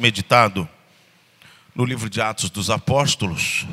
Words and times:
meditado 0.00 0.68
no 1.72 1.84
livro 1.84 2.10
de 2.10 2.20
Atos 2.20 2.50
dos 2.50 2.68
Apóstolos, 2.68 3.64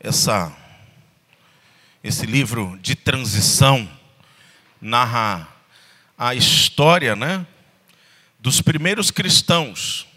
essa, 0.00 0.52
esse 2.02 2.26
livro 2.26 2.76
de 2.82 2.96
transição 2.96 3.88
narra 4.80 5.46
a 6.18 6.34
história 6.34 7.14
né, 7.14 7.46
dos 8.40 8.60
primeiros 8.60 9.12
cristãos 9.12 10.08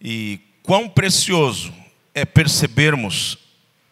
e 0.00 0.38
quão 0.62 0.88
precioso 0.88 1.74
é 2.14 2.24
percebermos 2.24 3.36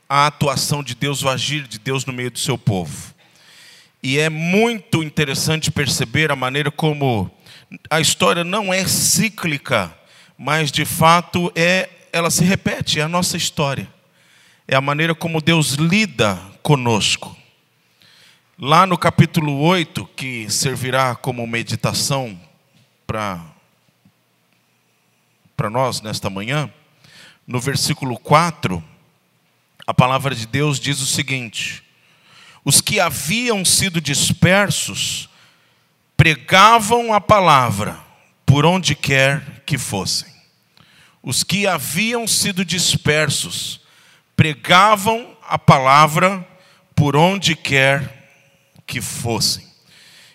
a 0.08 0.28
atuação 0.28 0.80
de 0.80 0.94
Deus, 0.94 1.24
o 1.24 1.28
agir 1.28 1.66
de 1.66 1.80
Deus 1.80 2.04
no 2.04 2.12
meio 2.12 2.30
do 2.30 2.38
seu 2.38 2.56
povo. 2.56 3.18
E 4.02 4.18
é 4.18 4.30
muito 4.30 5.02
interessante 5.02 5.70
perceber 5.70 6.30
a 6.30 6.36
maneira 6.36 6.70
como 6.70 7.30
a 7.88 8.00
história 8.00 8.42
não 8.42 8.72
é 8.72 8.86
cíclica, 8.86 9.94
mas 10.38 10.72
de 10.72 10.84
fato 10.84 11.52
é, 11.54 11.88
ela 12.12 12.30
se 12.30 12.42
repete, 12.44 12.98
é 12.98 13.02
a 13.02 13.08
nossa 13.08 13.36
história. 13.36 13.88
É 14.66 14.74
a 14.74 14.80
maneira 14.80 15.14
como 15.14 15.40
Deus 15.40 15.72
lida 15.72 16.36
conosco. 16.62 17.36
Lá 18.58 18.86
no 18.86 18.96
capítulo 18.96 19.60
8, 19.60 20.06
que 20.16 20.48
servirá 20.50 21.14
como 21.14 21.46
meditação 21.46 22.38
para 23.06 23.44
para 25.60 25.68
nós 25.68 26.00
nesta 26.00 26.30
manhã, 26.30 26.72
no 27.46 27.60
versículo 27.60 28.18
4, 28.18 28.82
a 29.86 29.92
palavra 29.92 30.34
de 30.34 30.46
Deus 30.46 30.80
diz 30.80 31.02
o 31.02 31.06
seguinte: 31.06 31.82
os 32.64 32.80
que 32.80 33.00
haviam 33.00 33.64
sido 33.64 34.00
dispersos 34.00 35.28
pregavam 36.16 37.14
a 37.14 37.20
palavra 37.20 37.98
por 38.44 38.66
onde 38.66 38.94
quer 38.94 39.62
que 39.64 39.78
fossem. 39.78 40.28
Os 41.22 41.42
que 41.42 41.66
haviam 41.66 42.26
sido 42.26 42.64
dispersos 42.64 43.80
pregavam 44.36 45.36
a 45.46 45.58
palavra 45.58 46.46
por 46.94 47.16
onde 47.16 47.56
quer 47.56 48.20
que 48.86 49.00
fossem. 49.00 49.66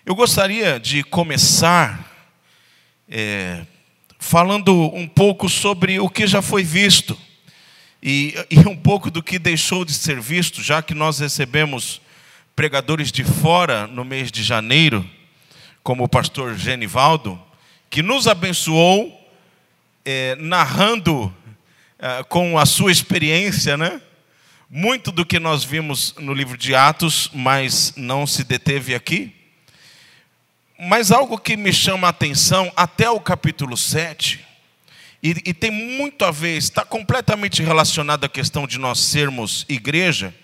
Eu 0.04 0.14
gostaria 0.14 0.80
de 0.80 1.02
começar 1.04 2.32
é, 3.08 3.64
falando 4.18 4.72
um 4.94 5.06
pouco 5.06 5.48
sobre 5.48 6.00
o 6.00 6.08
que 6.08 6.26
já 6.26 6.40
foi 6.40 6.64
visto 6.64 7.18
e, 8.02 8.34
e 8.50 8.58
um 8.60 8.76
pouco 8.76 9.10
do 9.10 9.22
que 9.22 9.38
deixou 9.38 9.84
de 9.84 9.92
ser 9.92 10.20
visto, 10.20 10.62
já 10.62 10.82
que 10.82 10.94
nós 10.94 11.18
recebemos 11.18 12.00
pregadores 12.56 13.12
de 13.12 13.22
fora 13.22 13.86
no 13.86 14.02
mês 14.02 14.32
de 14.32 14.42
janeiro, 14.42 15.06
como 15.82 16.04
o 16.04 16.08
pastor 16.08 16.56
Genivaldo, 16.56 17.38
que 17.90 18.02
nos 18.02 18.26
abençoou 18.26 19.14
é, 20.02 20.34
narrando 20.36 21.32
é, 21.98 22.22
com 22.24 22.58
a 22.58 22.64
sua 22.64 22.90
experiência, 22.90 23.76
né? 23.76 24.00
Muito 24.70 25.12
do 25.12 25.26
que 25.26 25.38
nós 25.38 25.64
vimos 25.64 26.14
no 26.18 26.32
livro 26.32 26.56
de 26.56 26.74
Atos, 26.74 27.30
mas 27.34 27.92
não 27.94 28.26
se 28.26 28.42
deteve 28.42 28.94
aqui. 28.94 29.34
Mas 30.78 31.12
algo 31.12 31.38
que 31.38 31.58
me 31.58 31.74
chama 31.74 32.06
a 32.06 32.10
atenção 32.10 32.72
até 32.74 33.10
o 33.10 33.20
capítulo 33.20 33.76
7, 33.76 34.42
e, 35.22 35.30
e 35.44 35.52
tem 35.52 35.70
muito 35.70 36.24
a 36.24 36.30
ver, 36.30 36.56
está 36.56 36.86
completamente 36.86 37.62
relacionado 37.62 38.24
à 38.24 38.28
questão 38.30 38.66
de 38.66 38.78
nós 38.78 38.98
sermos 38.98 39.66
igreja 39.68 40.34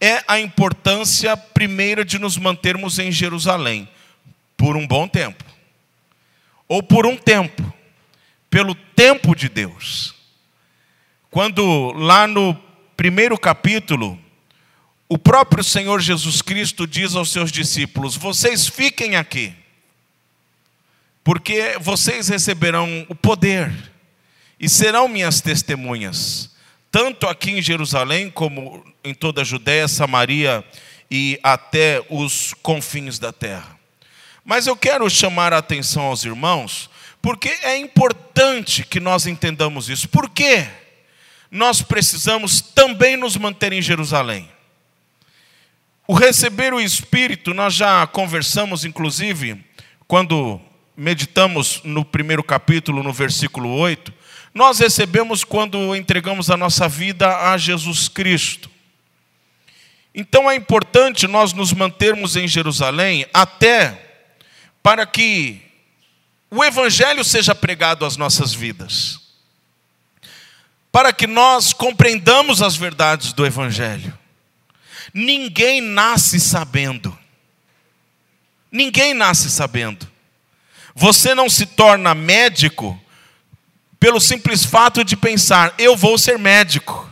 é 0.00 0.22
a 0.26 0.38
importância 0.38 1.36
primeira 1.36 2.04
de 2.04 2.18
nos 2.18 2.36
mantermos 2.36 2.98
em 2.98 3.10
Jerusalém 3.10 3.88
por 4.56 4.76
um 4.76 4.86
bom 4.86 5.08
tempo, 5.08 5.44
ou 6.68 6.82
por 6.82 7.06
um 7.06 7.16
tempo, 7.16 7.72
pelo 8.48 8.74
tempo 8.74 9.34
de 9.34 9.48
Deus. 9.48 10.14
Quando 11.30 11.92
lá 11.92 12.26
no 12.26 12.54
primeiro 12.96 13.38
capítulo, 13.38 14.18
o 15.08 15.18
próprio 15.18 15.64
Senhor 15.64 16.00
Jesus 16.00 16.40
Cristo 16.40 16.86
diz 16.86 17.14
aos 17.14 17.32
seus 17.32 17.50
discípulos: 17.50 18.16
Vocês 18.16 18.68
fiquem 18.68 19.16
aqui, 19.16 19.52
porque 21.24 21.76
vocês 21.80 22.28
receberão 22.28 23.06
o 23.08 23.14
poder 23.14 23.72
e 24.60 24.68
serão 24.68 25.08
minhas 25.08 25.40
testemunhas 25.40 26.51
tanto 26.92 27.26
aqui 27.26 27.52
em 27.52 27.62
Jerusalém 27.62 28.30
como 28.30 28.84
em 29.02 29.14
toda 29.14 29.40
a 29.40 29.44
Judéia, 29.44 29.88
Samaria 29.88 30.62
e 31.10 31.40
até 31.42 32.04
os 32.10 32.54
confins 32.62 33.18
da 33.18 33.32
terra. 33.32 33.78
Mas 34.44 34.66
eu 34.66 34.76
quero 34.76 35.08
chamar 35.08 35.54
a 35.54 35.58
atenção 35.58 36.02
aos 36.02 36.22
irmãos, 36.22 36.90
porque 37.22 37.48
é 37.62 37.78
importante 37.78 38.84
que 38.84 39.00
nós 39.00 39.26
entendamos 39.26 39.88
isso. 39.88 40.06
Por 40.06 40.28
quê? 40.28 40.68
Nós 41.50 41.80
precisamos 41.80 42.60
também 42.60 43.16
nos 43.16 43.38
manter 43.38 43.72
em 43.72 43.80
Jerusalém. 43.80 44.50
O 46.06 46.12
receber 46.12 46.74
o 46.74 46.80
Espírito, 46.80 47.54
nós 47.54 47.72
já 47.72 48.06
conversamos, 48.06 48.84
inclusive, 48.84 49.64
quando 50.06 50.60
meditamos 50.94 51.80
no 51.84 52.04
primeiro 52.04 52.44
capítulo, 52.44 53.02
no 53.02 53.12
versículo 53.14 53.70
8, 53.76 54.12
nós 54.54 54.78
recebemos 54.78 55.44
quando 55.44 55.96
entregamos 55.96 56.50
a 56.50 56.56
nossa 56.56 56.88
vida 56.88 57.50
a 57.50 57.56
Jesus 57.56 58.08
Cristo. 58.08 58.70
Então 60.14 60.50
é 60.50 60.54
importante 60.54 61.26
nós 61.26 61.52
nos 61.52 61.72
mantermos 61.72 62.36
em 62.36 62.46
Jerusalém 62.46 63.26
até 63.32 64.10
para 64.82 65.06
que 65.06 65.62
o 66.50 66.62
Evangelho 66.62 67.24
seja 67.24 67.54
pregado 67.54 68.04
às 68.04 68.18
nossas 68.18 68.52
vidas, 68.52 69.20
para 70.90 71.14
que 71.14 71.26
nós 71.26 71.72
compreendamos 71.72 72.60
as 72.60 72.76
verdades 72.76 73.32
do 73.32 73.46
Evangelho. 73.46 74.18
Ninguém 75.14 75.80
nasce 75.80 76.38
sabendo, 76.38 77.16
ninguém 78.70 79.14
nasce 79.14 79.48
sabendo. 79.50 80.10
Você 80.94 81.34
não 81.34 81.48
se 81.48 81.64
torna 81.64 82.14
médico 82.14 83.01
pelo 84.02 84.20
simples 84.20 84.64
fato 84.64 85.04
de 85.04 85.16
pensar, 85.16 85.76
eu 85.78 85.96
vou 85.96 86.18
ser 86.18 86.36
médico. 86.36 87.08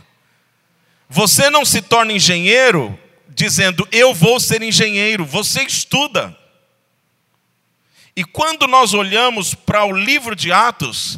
Você 1.07 1.49
não 1.49 1.63
se 1.63 1.81
torna 1.81 2.11
engenheiro 2.11 2.99
dizendo, 3.29 3.87
eu 3.93 4.13
vou 4.13 4.41
ser 4.41 4.61
engenheiro. 4.61 5.23
Você 5.23 5.63
estuda. 5.63 6.37
E 8.13 8.25
quando 8.25 8.67
nós 8.67 8.93
olhamos 8.93 9.53
para 9.53 9.85
o 9.85 9.93
livro 9.93 10.35
de 10.35 10.51
Atos, 10.51 11.17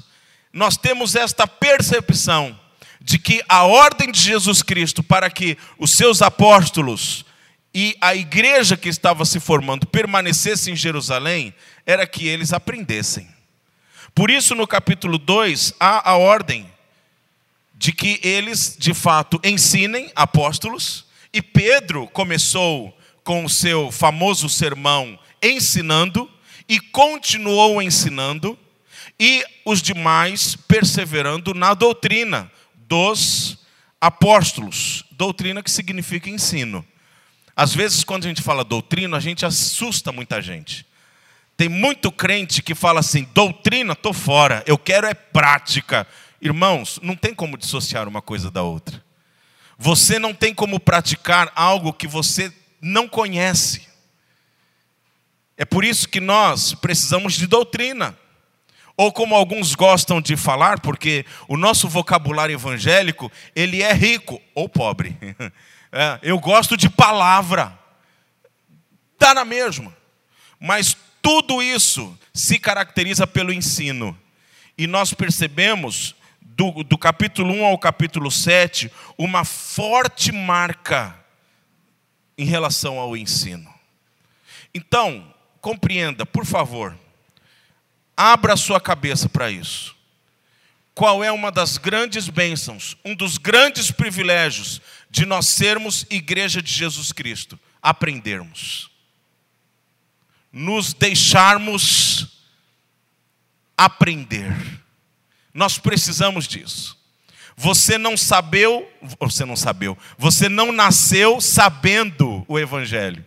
nós 0.53 0.77
temos 0.77 1.15
esta 1.15 1.47
percepção 1.47 2.55
de 3.01 3.17
que 3.17 3.43
a 3.49 3.63
ordem 3.63 4.11
de 4.11 4.19
Jesus 4.19 4.61
Cristo 4.61 5.01
para 5.01 5.27
que 5.27 5.57
os 5.79 5.93
seus 5.93 6.21
apóstolos 6.21 7.25
e 7.73 7.97
a 7.99 8.13
igreja 8.13 8.77
que 8.77 8.89
estava 8.89 9.25
se 9.25 9.39
formando 9.39 9.87
permanecesse 9.87 10.69
em 10.69 10.75
Jerusalém 10.75 11.51
era 11.83 12.05
que 12.05 12.27
eles 12.27 12.53
aprendessem. 12.53 13.27
Por 14.15 14.29
isso, 14.29 14.53
no 14.53 14.67
capítulo 14.67 15.17
2, 15.17 15.73
há 15.79 16.11
a 16.11 16.17
ordem 16.17 16.71
de 17.73 17.91
que 17.91 18.19
eles, 18.21 18.75
de 18.77 18.93
fato, 18.93 19.39
ensinem 19.43 20.11
apóstolos, 20.15 21.05
e 21.33 21.41
Pedro 21.41 22.07
começou 22.07 22.95
com 23.23 23.43
o 23.43 23.49
seu 23.49 23.91
famoso 23.91 24.47
sermão 24.47 25.17
ensinando, 25.41 26.29
e 26.69 26.79
continuou 26.79 27.81
ensinando, 27.81 28.57
e 29.19 29.43
os 29.65 29.81
demais 29.81 30.55
perseverando 30.55 31.55
na 31.55 31.73
doutrina 31.73 32.51
dos 32.75 33.57
apóstolos. 33.99 35.03
Doutrina 35.11 35.63
que 35.63 35.71
significa 35.71 36.29
ensino. 36.29 36.85
Às 37.55 37.73
vezes, 37.73 38.03
quando 38.03 38.25
a 38.25 38.27
gente 38.27 38.43
fala 38.43 38.63
doutrina, 38.63 39.17
a 39.17 39.19
gente 39.19 39.43
assusta 39.43 40.11
muita 40.11 40.39
gente. 40.39 40.85
Tem 41.55 41.69
muito 41.69 42.11
crente 42.11 42.61
que 42.61 42.73
fala 42.73 42.99
assim: 42.99 43.27
doutrina, 43.33 43.93
estou 43.93 44.13
fora, 44.13 44.63
eu 44.65 44.77
quero 44.77 45.07
é 45.07 45.13
prática. 45.13 46.07
Irmãos, 46.41 46.99
não 47.01 47.15
tem 47.15 47.33
como 47.33 47.57
dissociar 47.57 48.07
uma 48.07 48.21
coisa 48.21 48.51
da 48.51 48.63
outra. 48.63 49.03
Você 49.77 50.19
não 50.19 50.33
tem 50.33 50.53
como 50.53 50.79
praticar 50.79 51.51
algo 51.55 51.93
que 51.93 52.07
você 52.07 52.53
não 52.81 53.07
conhece. 53.07 53.87
É 55.57 55.65
por 55.65 55.85
isso 55.85 56.09
que 56.09 56.19
nós 56.19 56.73
precisamos 56.73 57.33
de 57.33 57.47
doutrina. 57.47 58.17
Ou 58.95 59.11
como 59.11 59.33
alguns 59.33 59.73
gostam 59.73 60.21
de 60.21 60.35
falar, 60.37 60.79
porque 60.79 61.25
o 61.47 61.57
nosso 61.57 61.87
vocabulário 61.87 62.53
evangélico, 62.53 63.31
ele 63.55 63.81
é 63.81 63.93
rico 63.93 64.41
ou 64.53 64.67
pobre. 64.67 65.17
É, 65.95 66.17
eu 66.23 66.39
gosto 66.39 66.75
de 66.75 66.89
palavra. 66.89 67.77
Está 69.13 69.31
na 69.31 69.45
mesma. 69.45 69.95
Mas 70.59 70.97
tudo 71.23 71.63
isso 71.63 72.15
se 72.33 72.59
caracteriza 72.59 73.25
pelo 73.25 73.53
ensino. 73.53 74.15
E 74.77 74.85
nós 74.85 75.13
percebemos, 75.13 76.13
do, 76.41 76.83
do 76.83 76.97
capítulo 76.97 77.53
1 77.53 77.65
ao 77.65 77.79
capítulo 77.79 78.29
7, 78.29 78.91
uma 79.17 79.45
forte 79.45 80.33
marca 80.33 81.17
em 82.37 82.43
relação 82.43 82.99
ao 82.99 83.15
ensino. 83.15 83.73
Então, 84.73 85.33
compreenda, 85.61 86.25
por 86.25 86.45
favor, 86.45 86.97
abra 88.17 88.57
sua 88.57 88.81
cabeça 88.81 89.29
para 89.29 89.49
isso. 89.49 89.95
Qual 90.93 91.23
é 91.23 91.31
uma 91.31 91.51
das 91.51 91.77
grandes 91.77 92.27
bênçãos, 92.27 92.97
um 93.05 93.15
dos 93.15 93.37
grandes 93.37 93.91
privilégios 93.91 94.81
de 95.09 95.25
nós 95.25 95.47
sermos 95.47 96.05
igreja 96.09 96.61
de 96.61 96.71
Jesus 96.71 97.13
Cristo? 97.13 97.57
Aprendermos. 97.81 98.92
Nos 100.53 100.93
deixarmos 100.93 102.27
aprender. 103.75 104.55
Nós 105.53 105.77
precisamos 105.79 106.47
disso. 106.47 106.97
Você 107.55 107.97
não 107.97 108.15
sabeu, 108.15 108.89
você 109.19 109.45
não 109.45 109.55
sabeu, 109.55 109.97
você 110.17 110.47
não 110.47 110.71
nasceu 110.71 111.41
sabendo 111.41 112.45
o 112.47 112.57
Evangelho. 112.57 113.23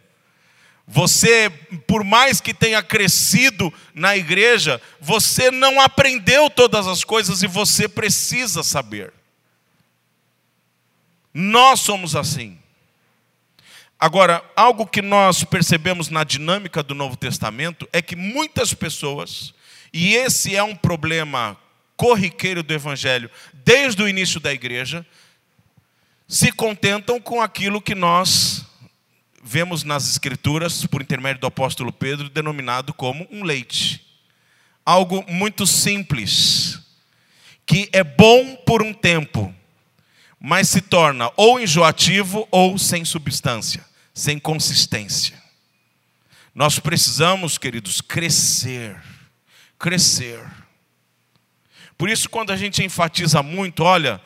Você, 0.88 1.50
por 1.86 2.04
mais 2.04 2.40
que 2.40 2.54
tenha 2.54 2.80
crescido 2.80 3.74
na 3.92 4.16
igreja, 4.16 4.80
você 5.00 5.50
não 5.50 5.80
aprendeu 5.80 6.48
todas 6.48 6.86
as 6.86 7.02
coisas 7.02 7.42
e 7.42 7.48
você 7.48 7.88
precisa 7.88 8.62
saber. 8.62 9.12
Nós 11.34 11.80
somos 11.80 12.14
assim. 12.14 12.58
Agora, 13.98 14.44
algo 14.54 14.86
que 14.86 15.00
nós 15.00 15.42
percebemos 15.42 16.10
na 16.10 16.22
dinâmica 16.22 16.82
do 16.82 16.94
Novo 16.94 17.16
Testamento 17.16 17.88
é 17.92 18.02
que 18.02 18.14
muitas 18.14 18.74
pessoas, 18.74 19.54
e 19.90 20.14
esse 20.14 20.54
é 20.54 20.62
um 20.62 20.76
problema 20.76 21.56
corriqueiro 21.96 22.62
do 22.62 22.74
Evangelho 22.74 23.30
desde 23.54 24.02
o 24.02 24.08
início 24.08 24.38
da 24.38 24.52
igreja, 24.52 25.04
se 26.28 26.52
contentam 26.52 27.18
com 27.18 27.40
aquilo 27.40 27.80
que 27.80 27.94
nós 27.94 28.66
vemos 29.42 29.82
nas 29.82 30.10
Escrituras, 30.10 30.84
por 30.84 31.00
intermédio 31.00 31.40
do 31.40 31.46
apóstolo 31.46 31.90
Pedro, 31.90 32.28
denominado 32.28 32.92
como 32.92 33.26
um 33.30 33.44
leite. 33.44 34.04
Algo 34.84 35.24
muito 35.26 35.66
simples, 35.66 36.80
que 37.64 37.88
é 37.92 38.04
bom 38.04 38.56
por 38.66 38.82
um 38.82 38.92
tempo, 38.92 39.54
mas 40.40 40.68
se 40.68 40.80
torna 40.80 41.30
ou 41.36 41.58
enjoativo 41.58 42.46
ou 42.50 42.78
sem 42.78 43.04
substância, 43.04 43.84
sem 44.14 44.38
consistência. 44.38 45.40
Nós 46.54 46.78
precisamos, 46.78 47.58
queridos, 47.58 48.00
crescer, 48.00 49.00
crescer. 49.78 50.40
Por 51.98 52.08
isso, 52.08 52.28
quando 52.28 52.50
a 52.50 52.56
gente 52.56 52.82
enfatiza 52.82 53.42
muito, 53.42 53.82
olha, 53.82 54.20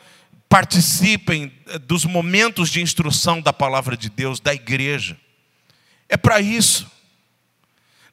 participem 0.47 1.51
eh, 1.67 1.79
dos 1.79 2.03
momentos 2.03 2.69
de 2.69 2.81
instrução 2.81 3.41
da 3.41 3.53
palavra 3.53 3.95
de 3.95 4.09
Deus, 4.09 4.39
da 4.39 4.53
igreja. 4.53 5.17
É 6.09 6.17
para 6.17 6.41
isso. 6.41 6.89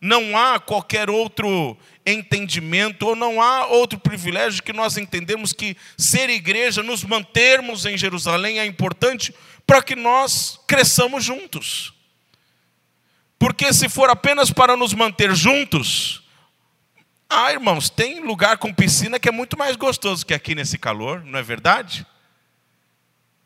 Não 0.01 0.37
há 0.37 0.61
qualquer 0.61 1.11
outro 1.11 1.77
entendimento, 2.07 3.07
ou 3.07 3.17
não 3.17 3.43
há 3.43 3.67
outro 3.67 3.99
privilégio 3.99 4.63
que 4.63 4.73
nós 4.73 4.97
entendemos 4.97 5.53
que 5.53 5.77
ser 5.97 6.31
igreja, 6.31 6.83
nos 6.83 7.05
mantermos 7.05 7.85
em 7.85 7.99
Jerusalém 7.99 8.61
é 8.61 8.67
importante 8.67 9.35
para 9.67 9.83
que 9.83 9.97
nós 9.97 10.61
cresçamos 10.67 11.25
juntos. 11.25 11.93
Porque 13.39 13.73
se 13.73 13.89
for 13.89 14.09
apenas 14.09 14.51
para 14.51 14.77
nos 14.77 14.95
manter 14.95 15.35
juntos, 15.35 16.23
ah, 17.29 17.53
irmãos, 17.53 17.91
tem 17.91 18.21
lugar 18.21 18.57
com 18.57 18.73
piscina 18.73 19.19
que 19.19 19.29
é 19.29 19.33
muito 19.33 19.59
mais 19.59 19.77
gostoso 19.77 20.25
que 20.25 20.33
aqui 20.33 20.55
nesse 20.55 20.79
calor, 20.79 21.23
não 21.25 21.39
é 21.39 21.43
verdade? 21.43 22.07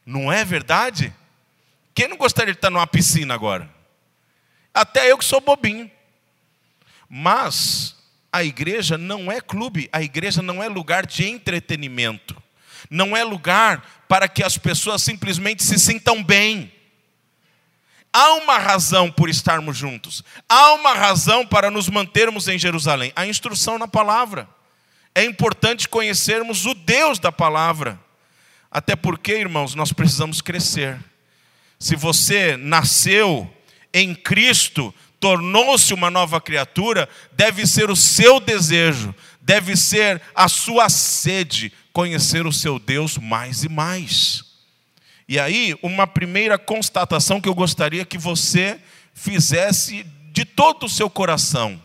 Não 0.06 0.32
é 0.32 0.44
verdade? 0.44 1.12
Quem 1.94 2.08
não 2.08 2.16
gostaria 2.16 2.52
de 2.52 2.58
estar 2.58 2.70
numa 2.70 2.86
piscina 2.86 3.34
agora? 3.34 3.68
Até 4.72 5.10
eu 5.10 5.18
que 5.18 5.24
sou 5.24 5.40
bobinho. 5.40 5.90
Mas 7.14 7.94
a 8.32 8.42
igreja 8.42 8.96
não 8.96 9.30
é 9.30 9.38
clube, 9.38 9.86
a 9.92 10.00
igreja 10.00 10.40
não 10.40 10.62
é 10.62 10.68
lugar 10.68 11.04
de 11.04 11.28
entretenimento. 11.28 12.42
Não 12.88 13.14
é 13.14 13.22
lugar 13.22 13.86
para 14.08 14.26
que 14.26 14.42
as 14.42 14.56
pessoas 14.56 15.02
simplesmente 15.02 15.62
se 15.62 15.78
sintam 15.78 16.24
bem. 16.24 16.72
Há 18.10 18.32
uma 18.36 18.56
razão 18.56 19.12
por 19.12 19.28
estarmos 19.28 19.76
juntos. 19.76 20.24
Há 20.48 20.72
uma 20.72 20.94
razão 20.94 21.46
para 21.46 21.70
nos 21.70 21.86
mantermos 21.90 22.48
em 22.48 22.58
Jerusalém. 22.58 23.12
A 23.14 23.26
instrução 23.26 23.78
na 23.78 23.86
palavra. 23.86 24.48
É 25.14 25.22
importante 25.22 25.90
conhecermos 25.90 26.64
o 26.64 26.72
Deus 26.72 27.18
da 27.18 27.30
palavra. 27.30 28.00
Até 28.70 28.96
porque, 28.96 29.34
irmãos, 29.34 29.74
nós 29.74 29.92
precisamos 29.92 30.40
crescer. 30.40 30.98
Se 31.78 31.94
você 31.94 32.56
nasceu 32.56 33.54
em 33.92 34.14
Cristo, 34.14 34.94
tornou-se 35.22 35.94
uma 35.94 36.10
nova 36.10 36.40
criatura, 36.40 37.08
deve 37.30 37.64
ser 37.64 37.88
o 37.88 37.94
seu 37.94 38.40
desejo, 38.40 39.14
deve 39.40 39.76
ser 39.76 40.20
a 40.34 40.48
sua 40.48 40.88
sede 40.88 41.72
conhecer 41.92 42.44
o 42.44 42.52
seu 42.52 42.76
Deus 42.76 43.16
mais 43.18 43.62
e 43.62 43.68
mais. 43.68 44.42
E 45.28 45.38
aí, 45.38 45.78
uma 45.80 46.08
primeira 46.08 46.58
constatação 46.58 47.40
que 47.40 47.48
eu 47.48 47.54
gostaria 47.54 48.04
que 48.04 48.18
você 48.18 48.80
fizesse 49.14 50.04
de 50.32 50.44
todo 50.44 50.86
o 50.86 50.88
seu 50.88 51.08
coração, 51.08 51.80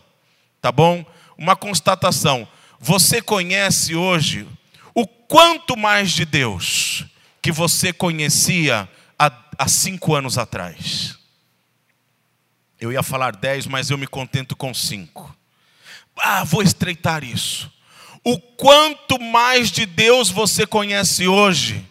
tá 0.60 0.72
bom? 0.72 1.06
Uma 1.36 1.54
constatação. 1.54 2.46
Você 2.80 3.22
conhece 3.22 3.94
hoje 3.94 4.48
o 4.92 5.06
quanto 5.06 5.76
mais 5.76 6.10
de 6.10 6.24
Deus 6.24 7.04
que 7.40 7.52
você 7.52 7.92
conhecia 7.92 8.88
há, 9.16 9.30
há 9.56 9.68
cinco 9.68 10.16
anos 10.16 10.36
atrás. 10.36 11.17
Eu 12.80 12.92
ia 12.92 13.02
falar 13.02 13.34
dez, 13.34 13.66
mas 13.66 13.90
eu 13.90 13.98
me 13.98 14.06
contento 14.06 14.54
com 14.54 14.72
cinco. 14.72 15.34
Ah, 16.16 16.44
vou 16.44 16.62
estreitar 16.62 17.24
isso. 17.24 17.72
O 18.24 18.38
quanto 18.38 19.20
mais 19.20 19.70
de 19.70 19.86
Deus 19.86 20.30
você 20.30 20.66
conhece 20.66 21.26
hoje 21.26 21.88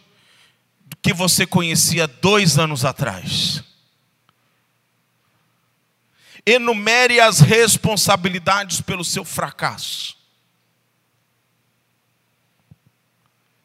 do 0.85 0.95
que 0.97 1.13
você 1.13 1.45
conhecia 1.45 2.07
dois 2.07 2.57
anos 2.57 2.85
atrás. 2.85 3.63
Enumere 6.45 7.19
as 7.19 7.39
responsabilidades 7.39 8.79
pelo 8.79 9.03
seu 9.03 9.25
fracasso. 9.25 10.15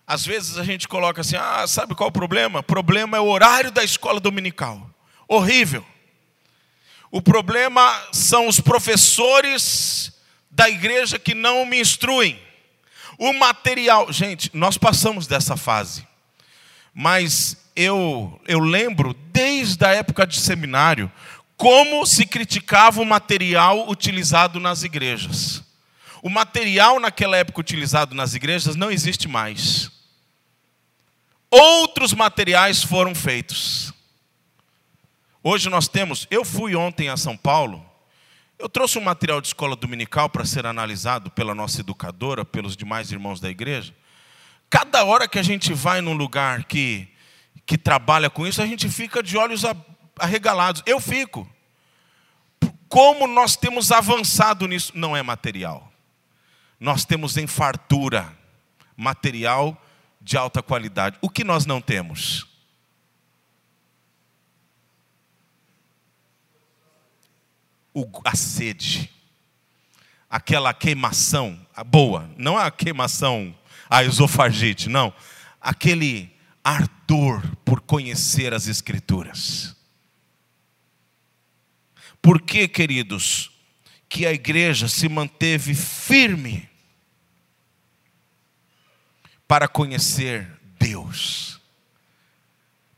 Às 0.07 0.27
vezes 0.27 0.59
a 0.59 0.65
gente 0.65 0.89
coloca 0.89 1.21
assim: 1.21 1.37
ah, 1.37 1.65
sabe 1.67 1.95
qual 1.95 2.09
é 2.09 2.11
o 2.11 2.13
problema? 2.13 2.59
O 2.59 2.65
problema 2.65 3.17
é 3.17 3.21
o 3.21 3.29
horário 3.29 3.71
da 3.71 3.85
escola 3.85 4.19
dominical. 4.19 4.91
Horrível. 5.29 5.87
O 7.13 7.23
problema 7.23 8.03
são 8.11 8.49
os 8.49 8.59
professores 8.59 10.13
da 10.51 10.69
igreja 10.69 11.17
que 11.17 11.33
não 11.33 11.65
me 11.65 11.81
instruem. 11.81 12.37
O 13.17 13.33
material. 13.35 14.13
Gente, 14.13 14.51
nós 14.53 14.77
passamos 14.77 15.29
dessa 15.29 15.57
fase. 15.57 16.05
Mas 16.93 17.57
eu, 17.77 18.41
eu 18.49 18.59
lembro, 18.59 19.15
desde 19.31 19.87
a 19.87 19.91
época 19.91 20.27
de 20.27 20.41
seminário, 20.41 21.09
como 21.57 22.05
se 22.05 22.27
criticava 22.27 23.01
o 23.01 23.07
material 23.07 23.89
utilizado 23.89 24.59
nas 24.59 24.83
igrejas. 24.83 25.63
O 26.21 26.29
material 26.29 26.99
naquela 26.99 27.37
época 27.37 27.61
utilizado 27.61 28.13
nas 28.13 28.35
igrejas 28.35 28.75
não 28.75 28.91
existe 28.91 29.29
mais 29.29 29.93
outros 31.53 32.15
materiais 32.15 32.83
foram 32.83 33.15
feitos. 33.15 33.93
Hoje 35.45 35.69
nós 35.69 35.89
temos, 35.89 36.29
eu 36.31 36.45
fui 36.45 36.77
ontem 36.77 37.09
a 37.09 37.17
São 37.17 37.37
Paulo, 37.37 37.85
eu 38.59 38.69
trouxe 38.69 38.97
um 38.97 39.03
material 39.03 39.41
de 39.41 39.49
escola 39.49 39.75
dominical 39.75 40.31
para 40.31 40.45
ser 40.45 40.67
analisado 40.67 41.33
pela 41.33 41.53
nossa 41.53 41.81
educadora, 41.81 42.45
pelos 42.45 42.77
demais 42.77 43.11
irmãos 43.11 43.41
da 43.41 43.51
igreja. 43.51 43.93
Cada 44.71 45.03
hora 45.03 45.27
que 45.27 45.41
a 45.41 45.43
gente 45.43 45.73
vai 45.73 46.01
num 46.01 46.13
lugar 46.13 46.63
que, 46.65 47.09
que 47.67 47.77
trabalha 47.77 48.31
com 48.31 48.47
isso, 48.47 48.63
a 48.63 48.67
gente 48.67 48.89
fica 48.89 49.21
de 49.21 49.37
olhos 49.37 49.65
arregalados. 50.17 50.81
Eu 50.87 51.01
fico. 51.01 51.49
Como 52.89 53.27
nós 53.27 53.57
temos 53.57 53.91
avançado 53.91 54.69
nisso? 54.69 54.93
Não 54.95 55.17
é 55.17 55.25
material. 55.25 55.93
Nós 56.79 57.05
temos 57.05 57.37
em 57.37 57.49
fartura 57.49 58.33
material 58.97 59.77
de 60.21 60.37
alta 60.37 60.63
qualidade. 60.63 61.19
O 61.21 61.29
que 61.29 61.43
nós 61.43 61.67
não 61.67 61.81
temos? 61.81 62.52
A 68.25 68.37
sede, 68.37 69.11
aquela 70.29 70.73
queimação, 70.73 71.67
a 71.75 71.85
boa, 71.85 72.31
não 72.37 72.57
a 72.57 72.71
queimação, 72.71 73.55
a 73.89 74.03
esofagite, 74.03 74.89
não, 74.89 75.13
aquele 75.61 76.35
ardor 76.65 77.43
por 77.65 77.81
conhecer 77.81 78.55
as 78.55 78.67
Escrituras. 78.67 79.77
Por 82.21 82.41
que, 82.41 82.69
queridos, 82.69 83.51
que 84.09 84.27
a 84.27 84.33
igreja 84.33 84.89
se 84.89 85.09
manteve 85.09 85.75
firme 85.75 86.69
para 89.49 89.67
conhecer 89.67 90.49
Deus, 90.79 91.61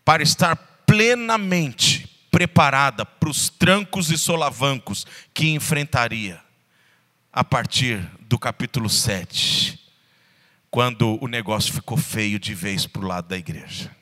para 0.05 0.23
estar 0.23 0.55
plenamente, 0.87 2.14
preparada 2.35 3.07
para 3.07 3.29
os 3.29 3.49
trancos 3.49 4.11
e 4.11 4.19
solavancos 4.19 5.07
que 5.33 5.51
enfrentaria 5.51 6.43
a 7.33 7.45
partir 7.45 8.01
do 8.23 8.37
capítulo 8.37 8.91
7, 8.91 9.79
quando 10.69 11.17
o 11.23 11.29
negócio 11.29 11.73
ficou 11.73 11.97
feio 11.97 12.37
de 12.41 12.53
vez 12.53 12.89
para 12.89 13.03
o 13.03 13.07
lado 13.07 13.29
da 13.29 13.39
igreja. 13.39 13.95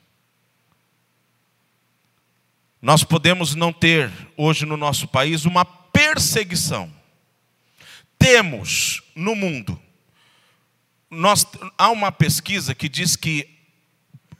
Nós 2.81 3.03
podemos 3.03 3.53
não 3.53 3.71
ter 3.71 4.11
hoje 4.35 4.65
no 4.65 4.77
nosso 4.77 5.07
país 5.07 5.45
uma 5.45 5.63
perseguição. 5.63 6.91
Temos 8.17 9.03
no 9.13 9.35
mundo. 9.35 9.79
Nós, 11.07 11.45
há 11.77 11.91
uma 11.91 12.11
pesquisa 12.11 12.73
que 12.73 12.89
diz 12.89 13.15
que 13.15 13.47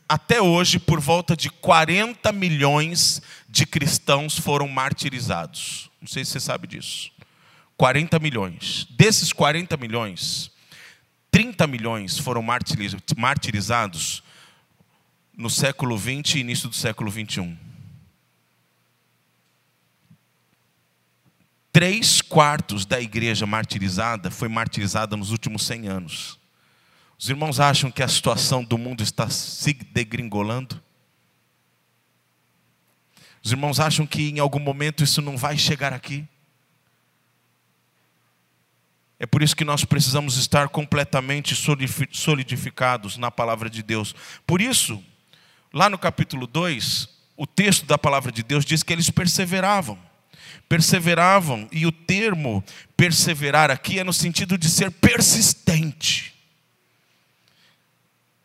até 0.07 0.41
hoje, 0.41 0.79
por 0.79 0.99
volta 0.99 1.35
de 1.35 1.49
40 1.49 2.31
milhões 2.31 3.21
de 3.47 3.65
cristãos 3.65 4.37
foram 4.37 4.67
martirizados. 4.67 5.89
Não 6.01 6.07
sei 6.07 6.25
se 6.25 6.31
você 6.31 6.39
sabe 6.39 6.67
disso. 6.67 7.11
40 7.77 8.19
milhões. 8.19 8.87
Desses 8.91 9.33
40 9.33 9.75
milhões, 9.77 10.51
30 11.31 11.65
milhões 11.67 12.17
foram 12.17 12.43
martirizados 13.17 14.23
no 15.35 15.49
século 15.49 15.97
20 15.97 16.35
e 16.35 16.39
início 16.39 16.69
do 16.69 16.75
século 16.75 17.09
21. 17.09 17.57
Três 21.71 22.21
quartos 22.21 22.85
da 22.85 23.01
igreja 23.01 23.47
martirizada 23.47 24.29
foi 24.29 24.47
martirizada 24.47 25.17
nos 25.17 25.31
últimos 25.31 25.65
100 25.65 25.87
anos. 25.87 26.42
Os 27.23 27.29
irmãos 27.29 27.57
acham 27.57 27.89
que 27.89 28.03
a 28.03 28.07
situação 28.09 28.61
do 28.61 28.77
mundo 28.77 29.01
está 29.01 29.29
se 29.29 29.71
degringolando? 29.71 30.83
Os 33.41 33.49
irmãos 33.49 33.79
acham 33.79 34.05
que 34.05 34.23
em 34.23 34.39
algum 34.39 34.59
momento 34.59 35.05
isso 35.05 35.21
não 35.21 35.37
vai 35.37 35.57
chegar 35.57 35.93
aqui? 35.93 36.27
É 39.17 39.25
por 39.25 39.41
isso 39.41 39.55
que 39.55 39.63
nós 39.63 39.85
precisamos 39.85 40.35
estar 40.35 40.67
completamente 40.67 41.55
solidificados 42.11 43.15
na 43.15 43.31
palavra 43.31 43.69
de 43.69 43.81
Deus. 43.81 44.13
Por 44.45 44.59
isso, 44.59 45.01
lá 45.71 45.89
no 45.89 45.97
capítulo 45.97 46.45
2, 46.45 47.07
o 47.37 47.47
texto 47.47 47.85
da 47.85 47.97
palavra 47.97 48.33
de 48.33 48.43
Deus 48.43 48.65
diz 48.65 48.83
que 48.83 48.91
eles 48.91 49.09
perseveravam 49.09 49.97
perseveravam, 50.67 51.67
e 51.71 51.85
o 51.85 51.91
termo 51.91 52.63
perseverar 52.97 53.71
aqui 53.71 53.99
é 53.99 54.03
no 54.03 54.13
sentido 54.13 54.57
de 54.57 54.69
ser 54.69 54.91
persistente. 54.91 56.22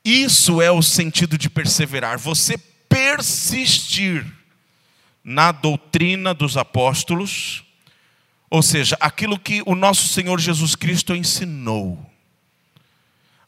Isso 0.08 0.62
é 0.62 0.70
o 0.70 0.80
sentido 0.80 1.36
de 1.36 1.50
perseverar, 1.50 2.18
você 2.18 2.56
persistir 2.88 4.24
na 5.22 5.52
doutrina 5.52 6.32
dos 6.32 6.56
apóstolos, 6.56 7.62
ou 8.48 8.62
seja, 8.62 8.96
aquilo 9.00 9.38
que 9.38 9.62
o 9.66 9.74
nosso 9.74 10.08
Senhor 10.08 10.40
Jesus 10.40 10.74
Cristo 10.74 11.14
ensinou. 11.14 12.10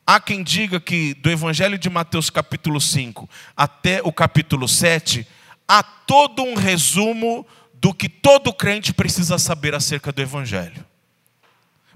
Há 0.06 0.20
quem 0.20 0.42
diga 0.42 0.78
que 0.78 1.14
do 1.14 1.30
Evangelho 1.30 1.78
de 1.78 1.88
Mateus, 1.88 2.28
capítulo 2.28 2.78
5, 2.78 3.26
até 3.56 4.02
o 4.04 4.12
capítulo 4.12 4.68
7, 4.68 5.26
há 5.66 5.82
todo 5.82 6.42
um 6.42 6.52
resumo 6.52 7.46
do 7.72 7.94
que 7.94 8.06
todo 8.06 8.52
crente 8.52 8.92
precisa 8.92 9.38
saber 9.38 9.74
acerca 9.74 10.12
do 10.12 10.20
Evangelho. 10.20 10.84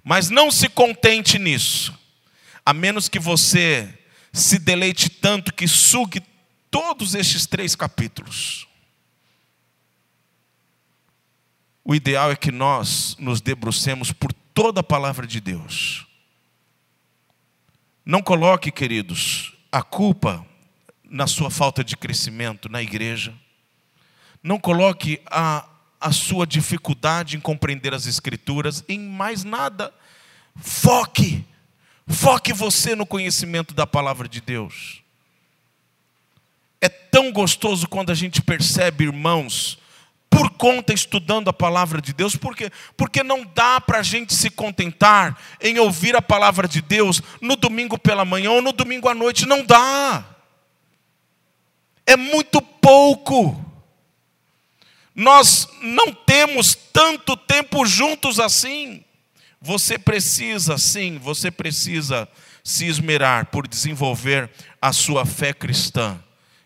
Mas 0.02 0.30
não 0.30 0.50
se 0.50 0.70
contente 0.70 1.38
nisso, 1.38 1.92
a 2.64 2.72
menos 2.72 3.10
que 3.10 3.18
você 3.18 3.92
se 4.34 4.58
deleite 4.58 5.08
tanto 5.08 5.54
que 5.54 5.68
sugue 5.68 6.20
todos 6.68 7.14
estes 7.14 7.46
três 7.46 7.76
capítulos. 7.76 8.66
O 11.84 11.94
ideal 11.94 12.32
é 12.32 12.36
que 12.36 12.50
nós 12.50 13.16
nos 13.20 13.40
debrucemos 13.40 14.10
por 14.10 14.32
toda 14.32 14.80
a 14.80 14.82
palavra 14.84 15.24
de 15.24 15.40
Deus. 15.40 16.04
Não 18.04 18.20
coloque, 18.20 18.72
queridos, 18.72 19.54
a 19.70 19.82
culpa 19.82 20.44
na 21.04 21.28
sua 21.28 21.48
falta 21.48 21.84
de 21.84 21.96
crescimento 21.96 22.68
na 22.68 22.82
igreja. 22.82 23.32
Não 24.42 24.58
coloque 24.58 25.22
a, 25.26 25.68
a 26.00 26.10
sua 26.10 26.44
dificuldade 26.44 27.36
em 27.36 27.40
compreender 27.40 27.94
as 27.94 28.06
Escrituras 28.06 28.84
em 28.88 28.98
mais 28.98 29.44
nada. 29.44 29.94
Foque, 30.56 31.46
foque 32.06 32.52
você 32.52 32.94
no 32.94 33.06
conhecimento 33.06 33.74
da 33.74 33.86
palavra 33.86 34.28
de 34.28 34.40
Deus. 34.40 35.02
É 36.80 36.88
tão 36.88 37.32
gostoso 37.32 37.88
quando 37.88 38.10
a 38.10 38.14
gente 38.14 38.42
percebe, 38.42 39.04
irmãos, 39.04 39.78
por 40.34 40.50
conta 40.50 40.92
estudando 40.92 41.48
a 41.48 41.52
palavra 41.52 42.02
de 42.02 42.12
Deus, 42.12 42.34
porque, 42.34 42.70
porque 42.96 43.22
não 43.22 43.44
dá 43.54 43.80
para 43.80 44.00
a 44.00 44.02
gente 44.02 44.34
se 44.34 44.50
contentar 44.50 45.38
em 45.60 45.78
ouvir 45.78 46.16
a 46.16 46.20
palavra 46.20 46.66
de 46.66 46.82
Deus 46.82 47.22
no 47.40 47.54
domingo 47.54 47.96
pela 47.96 48.24
manhã 48.24 48.50
ou 48.50 48.60
no 48.60 48.72
domingo 48.72 49.08
à 49.08 49.14
noite, 49.14 49.46
não 49.46 49.64
dá. 49.64 50.24
É 52.04 52.16
muito 52.16 52.60
pouco. 52.60 53.64
Nós 55.14 55.68
não 55.80 56.12
temos 56.12 56.74
tanto 56.74 57.36
tempo 57.36 57.86
juntos 57.86 58.40
assim. 58.40 59.04
Você 59.64 59.98
precisa, 59.98 60.76
sim, 60.76 61.16
você 61.16 61.50
precisa 61.50 62.28
se 62.62 62.84
esmerar 62.84 63.46
por 63.46 63.66
desenvolver 63.66 64.50
a 64.80 64.92
sua 64.92 65.24
fé 65.24 65.54
cristã, 65.54 66.22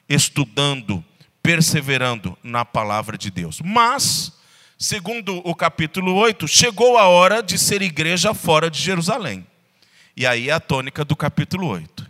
estudando, 0.09 1.05
perseverando 1.41 2.37
na 2.43 2.65
palavra 2.65 3.17
de 3.17 3.31
Deus. 3.31 3.61
Mas, 3.61 4.33
segundo 4.77 5.41
o 5.49 5.55
capítulo 5.55 6.13
8, 6.17 6.49
chegou 6.49 6.99
a 6.99 7.07
hora 7.07 7.41
de 7.41 7.57
ser 7.57 7.83
igreja 7.83 8.35
fora 8.35 8.69
de 8.69 8.83
Jerusalém. 8.83 9.47
E 10.17 10.27
aí 10.27 10.51
é 10.51 10.53
a 10.53 10.59
tônica 10.59 11.05
do 11.05 11.15
capítulo 11.15 11.69
8. 11.69 12.05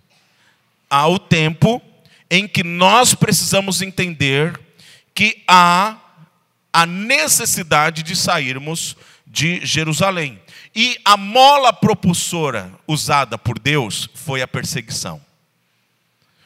Há 0.88 1.06
o 1.06 1.18
tempo 1.18 1.82
em 2.30 2.48
que 2.48 2.64
nós 2.64 3.12
precisamos 3.12 3.82
entender 3.82 4.58
que 5.14 5.42
há 5.46 5.98
a 6.72 6.86
necessidade 6.86 8.02
de 8.02 8.16
sairmos 8.16 8.96
de 9.26 9.60
Jerusalém. 9.66 10.40
E 10.80 10.96
a 11.04 11.16
mola 11.16 11.72
propulsora 11.72 12.72
usada 12.86 13.36
por 13.36 13.58
Deus 13.58 14.08
foi 14.14 14.42
a 14.42 14.46
perseguição. 14.46 15.20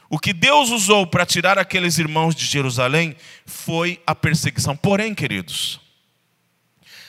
O 0.08 0.18
que 0.18 0.32
Deus 0.32 0.70
usou 0.70 1.06
para 1.06 1.26
tirar 1.26 1.58
aqueles 1.58 1.98
irmãos 1.98 2.34
de 2.34 2.46
Jerusalém 2.46 3.14
foi 3.44 4.00
a 4.06 4.14
perseguição. 4.14 4.74
Porém, 4.74 5.14
queridos, 5.14 5.78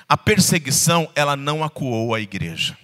a 0.05 0.17
perseguição 0.17 1.09
ela 1.15 1.37
não 1.37 1.63
acuou 1.63 2.13
a 2.13 2.19
igreja. 2.19 2.77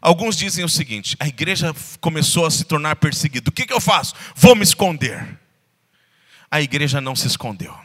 Alguns 0.00 0.36
dizem 0.36 0.64
o 0.64 0.68
seguinte: 0.68 1.16
a 1.18 1.26
igreja 1.26 1.74
começou 2.00 2.46
a 2.46 2.50
se 2.52 2.62
tornar 2.62 2.94
perseguida. 2.94 3.50
O 3.50 3.52
que, 3.52 3.66
que 3.66 3.72
eu 3.72 3.80
faço? 3.80 4.14
Vou 4.36 4.54
me 4.54 4.62
esconder. 4.62 5.36
A 6.48 6.62
igreja 6.62 7.00
não 7.00 7.16
se 7.16 7.26
escondeu. 7.26 7.76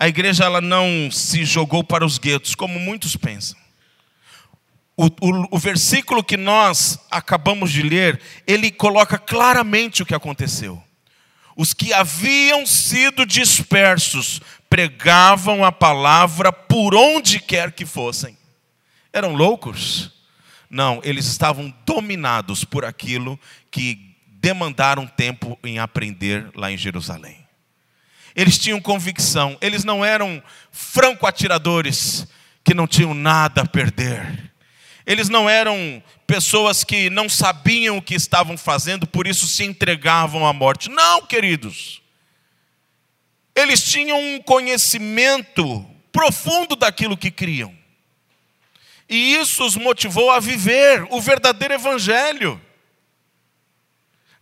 A 0.00 0.08
igreja 0.08 0.42
ela 0.42 0.60
não 0.60 1.12
se 1.12 1.44
jogou 1.44 1.84
para 1.84 2.04
os 2.04 2.18
guetos, 2.18 2.56
como 2.56 2.80
muitos 2.80 3.14
pensam. 3.14 3.65
O, 4.96 5.06
o, 5.06 5.56
o, 5.56 5.58
versículo 5.58 6.24
que 6.24 6.36
nós 6.36 6.98
acabamos 7.10 7.70
de 7.70 7.82
ler, 7.82 8.20
ele 8.46 8.70
coloca 8.70 9.18
claramente 9.18 10.02
o 10.02 10.06
que 10.06 10.14
aconteceu. 10.14 10.82
Os 11.54 11.74
que 11.74 11.92
haviam 11.92 12.66
sido 12.66 13.26
dispersos 13.26 14.40
pregavam 14.70 15.64
a 15.64 15.70
palavra 15.70 16.50
por 16.50 16.94
onde 16.94 17.40
quer 17.40 17.72
que 17.72 17.84
fossem. 17.84 18.38
Eram 19.12 19.34
loucos? 19.34 20.12
Não, 20.68 21.00
eles 21.04 21.26
estavam 21.26 21.72
dominados 21.84 22.64
por 22.64 22.84
aquilo 22.84 23.38
que 23.70 24.16
demandaram 24.26 25.06
tempo 25.06 25.58
em 25.62 25.78
aprender 25.78 26.50
lá 26.54 26.70
em 26.72 26.76
Jerusalém 26.78 27.46
eles 28.36 28.58
tinham 28.58 28.78
convicção, 28.78 29.56
eles 29.62 29.82
não 29.82 30.04
eram 30.04 30.42
franco-atiradores 30.70 32.28
que 32.62 32.74
não 32.74 32.86
tinham 32.86 33.14
nada 33.14 33.62
a 33.62 33.66
perder. 33.66 34.45
Eles 35.06 35.28
não 35.28 35.48
eram 35.48 36.02
pessoas 36.26 36.82
que 36.82 37.08
não 37.08 37.28
sabiam 37.28 37.98
o 37.98 38.02
que 38.02 38.14
estavam 38.14 38.58
fazendo, 38.58 39.06
por 39.06 39.26
isso 39.26 39.46
se 39.46 39.62
entregavam 39.62 40.44
à 40.44 40.52
morte. 40.52 40.90
Não, 40.90 41.24
queridos. 41.24 42.02
Eles 43.54 43.82
tinham 43.82 44.20
um 44.20 44.42
conhecimento 44.42 45.86
profundo 46.10 46.74
daquilo 46.74 47.16
que 47.16 47.30
criam. 47.30 47.72
E 49.08 49.34
isso 49.34 49.64
os 49.64 49.76
motivou 49.76 50.30
a 50.30 50.40
viver 50.40 51.06
o 51.10 51.20
verdadeiro 51.20 51.74
evangelho 51.74 52.60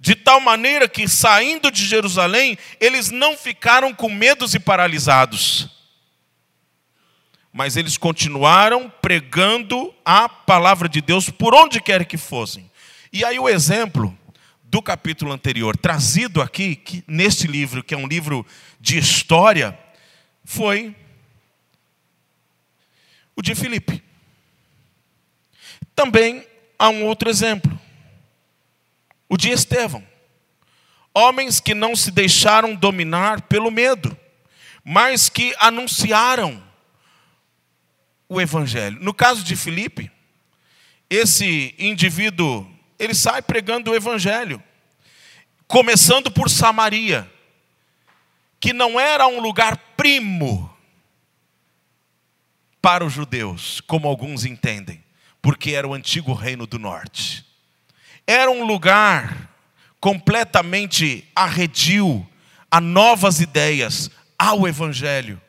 de 0.05 0.15
tal 0.15 0.39
maneira 0.39 0.87
que, 0.87 1.09
saindo 1.09 1.71
de 1.71 1.87
Jerusalém, 1.87 2.59
eles 2.79 3.11
não 3.11 3.37
ficaram 3.37 3.95
com 3.95 4.11
medos 4.11 4.55
e 4.55 4.61
paralisados, 4.61 5.69
mas 7.55 7.77
eles 7.77 7.97
continuaram 7.97 8.93
pregando 9.01 9.95
a 10.05 10.29
palavra 10.29 10.89
de 10.89 11.01
Deus 11.01 11.31
por 11.31 11.55
onde 11.55 11.81
quer 11.81 12.05
que 12.05 12.17
fossem. 12.17 12.69
E 13.13 13.25
aí, 13.25 13.39
o 13.39 13.49
exemplo 13.49 14.19
do 14.65 14.83
capítulo 14.83 15.31
anterior, 15.31 15.77
trazido 15.77 16.43
aqui, 16.43 16.75
que, 16.75 17.05
neste 17.07 17.47
livro, 17.47 17.85
que 17.85 17.95
é 17.95 17.97
um 17.97 18.09
livro 18.09 18.45
de 18.81 18.99
história, 18.99 19.79
foi 20.45 20.97
o 23.37 23.41
de 23.41 23.55
Filipe. 23.55 24.03
Também 25.95 26.45
há 26.77 26.89
um 26.89 27.05
outro 27.05 27.31
exemplo, 27.31 27.81
o 29.29 29.37
de 29.37 29.51
Estevão. 29.51 30.05
Homens 31.15 31.61
que 31.61 31.73
não 31.73 31.95
se 31.95 32.11
deixaram 32.11 32.75
dominar 32.75 33.43
pelo 33.43 33.71
medo, 33.71 34.19
mas 34.85 35.29
que 35.29 35.55
anunciaram 35.61 36.61
o 38.35 38.41
evangelho. 38.41 38.99
No 39.01 39.15
caso 39.15 39.43
de 39.43 39.57
Filipe, 39.57 40.11
esse 41.09 41.75
indivíduo, 41.79 42.69
ele 42.99 43.15
sai 43.15 43.43
pregando 43.43 43.91
o 43.91 43.95
evangelho, 43.95 44.63
começando 45.67 46.31
por 46.31 46.51
Samaria, 46.51 47.31
que 48.61 48.73
não 48.73 48.99
era 48.99 49.27
um 49.27 49.41
lugar 49.41 49.77
primo 49.97 50.71
para 52.81 53.05
os 53.05 53.13
judeus, 53.13 53.81
como 53.83 54.09
alguns 54.09 54.45
entendem, 54.45 55.03
porque 55.41 55.73
era 55.73 55.87
o 55.87 55.95
antigo 55.95 56.33
reino 56.33 56.67
do 56.67 56.79
norte. 56.79 57.45
Era 58.27 58.51
um 58.51 58.65
lugar 58.65 59.51
completamente 60.01 61.27
arredio 61.35 62.27
a 62.71 62.81
novas 62.81 63.41
ideias, 63.41 64.11
ao 64.39 64.67
evangelho. 64.67 65.41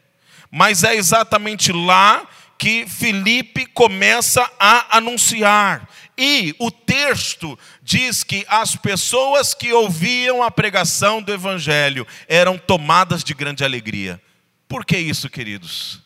Mas 0.52 0.84
é 0.84 0.96
exatamente 0.96 1.72
lá 1.72 2.26
que 2.58 2.88
Filipe 2.88 3.66
começa 3.66 4.50
a 4.60 4.98
anunciar. 4.98 5.88
E 6.18 6.56
o 6.60 6.72
texto 6.72 7.60
diz 7.84 8.24
que 8.24 8.46
as 8.48 8.76
pessoas 8.76 9.54
que 9.54 9.74
ouviam 9.74 10.42
a 10.42 10.50
pregação 10.50 11.22
do 11.22 11.34
Evangelho 11.34 12.08
eram 12.28 12.58
tomadas 12.58 13.24
de 13.24 13.34
grande 13.34 13.64
alegria. 13.64 14.22
Por 14.68 14.86
que 14.86 14.98
isso, 14.98 15.30
queridos? 15.30 16.02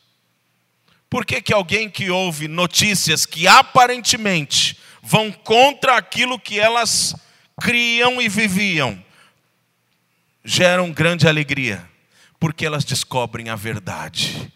Por 1.10 1.26
que, 1.26 1.42
que 1.42 1.54
alguém 1.54 1.90
que 1.90 2.10
ouve 2.10 2.48
notícias 2.48 3.26
que 3.26 3.48
aparentemente 3.48 4.78
vão 5.02 5.32
contra 5.32 5.98
aquilo 5.98 6.40
que 6.40 6.60
elas 6.60 7.16
criam 7.60 8.22
e 8.22 8.30
viviam, 8.30 9.04
geram 10.44 10.92
grande 10.92 11.28
alegria? 11.28 11.88
Porque 12.40 12.66
elas 12.66 12.86
descobrem 12.86 13.50
a 13.50 13.56
verdade. 13.56 14.52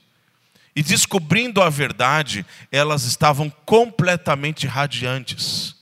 E 0.76 0.82
descobrindo 0.82 1.62
a 1.62 1.70
verdade, 1.70 2.46
elas 2.72 3.04
estavam 3.04 3.50
completamente 3.50 4.66
radiantes. 4.66 5.76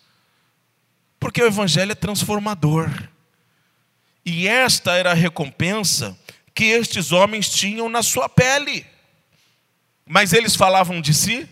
Porque 1.20 1.42
o 1.42 1.48
Evangelho 1.48 1.94
é 1.94 1.96
transformador. 1.96 2.90
E 4.26 4.48
esta 4.48 4.94
era 4.94 5.12
a 5.12 5.16
recompensa 5.16 6.18
que 6.54 6.66
estes 6.66 7.12
homens 7.12 7.50
tinham 7.50 7.88
na 7.88 8.04
sua 8.04 8.28
pele. 8.28 8.86
Mas 10.06 10.34
eles 10.34 10.56
falavam 10.56 11.00
de 11.00 11.14
si? 11.14 11.48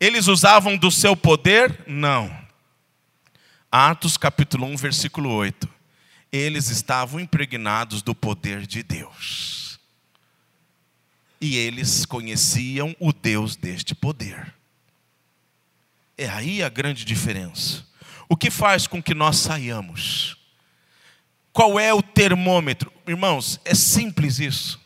Eles 0.00 0.26
usavam 0.26 0.76
do 0.76 0.90
seu 0.90 1.16
poder? 1.16 1.84
Não. 1.86 2.36
Atos 3.70 4.16
capítulo 4.16 4.66
1, 4.66 4.76
versículo 4.76 5.30
8. 5.30 5.68
Eles 6.32 6.70
estavam 6.70 7.20
impregnados 7.20 8.02
do 8.02 8.14
poder 8.14 8.66
de 8.66 8.82
Deus 8.82 9.65
e 11.40 11.56
eles 11.56 12.04
conheciam 12.04 12.94
o 12.98 13.12
Deus 13.12 13.56
deste 13.56 13.94
poder. 13.94 14.54
É 16.16 16.28
aí 16.28 16.62
a 16.62 16.68
grande 16.68 17.04
diferença. 17.04 17.84
O 18.28 18.36
que 18.36 18.50
faz 18.50 18.86
com 18.86 19.02
que 19.02 19.14
nós 19.14 19.36
saiamos? 19.36 20.36
Qual 21.52 21.78
é 21.78 21.92
o 21.92 22.02
termômetro? 22.02 22.92
Irmãos, 23.06 23.60
é 23.64 23.74
simples 23.74 24.38
isso. 24.38 24.80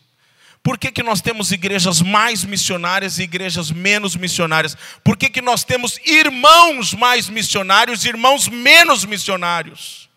Por 0.63 0.79
que, 0.79 0.93
que 0.93 1.03
nós 1.03 1.23
temos 1.23 1.53
igrejas 1.53 2.03
mais 2.03 2.45
missionárias 2.45 3.19
e 3.19 3.23
igrejas 3.23 3.71
menos 3.71 4.15
missionárias? 4.15 4.77
Por 5.03 5.17
que, 5.17 5.31
que 5.31 5.41
nós 5.41 5.65
temos 5.65 5.99
irmãos 6.05 6.93
mais 6.93 7.29
missionários 7.29 8.05
e 8.05 8.09
irmãos 8.09 8.47
menos 8.47 9.05
missionários? 9.05 10.09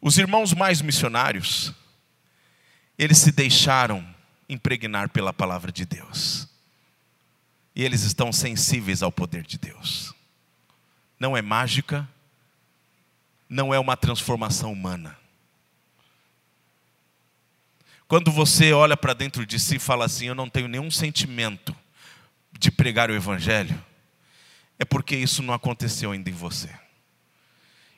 Os 0.00 0.16
irmãos 0.18 0.54
mais 0.54 0.80
missionários, 0.80 1.72
eles 3.02 3.18
se 3.18 3.32
deixaram 3.32 4.06
impregnar 4.48 5.08
pela 5.08 5.32
palavra 5.32 5.72
de 5.72 5.84
Deus. 5.84 6.46
E 7.74 7.82
eles 7.82 8.02
estão 8.02 8.32
sensíveis 8.32 9.02
ao 9.02 9.10
poder 9.10 9.42
de 9.42 9.58
Deus. 9.58 10.14
Não 11.18 11.36
é 11.36 11.42
mágica, 11.42 12.08
não 13.48 13.74
é 13.74 13.78
uma 13.80 13.96
transformação 13.96 14.72
humana. 14.72 15.18
Quando 18.06 18.30
você 18.30 18.72
olha 18.72 18.96
para 18.96 19.14
dentro 19.14 19.44
de 19.44 19.58
si 19.58 19.76
e 19.76 19.80
fala 19.80 20.04
assim: 20.04 20.26
Eu 20.26 20.34
não 20.36 20.48
tenho 20.48 20.68
nenhum 20.68 20.90
sentimento 20.90 21.74
de 22.56 22.70
pregar 22.70 23.10
o 23.10 23.14
Evangelho, 23.14 23.84
é 24.78 24.84
porque 24.84 25.16
isso 25.16 25.42
não 25.42 25.52
aconteceu 25.52 26.12
ainda 26.12 26.30
em 26.30 26.34
você. 26.34 26.70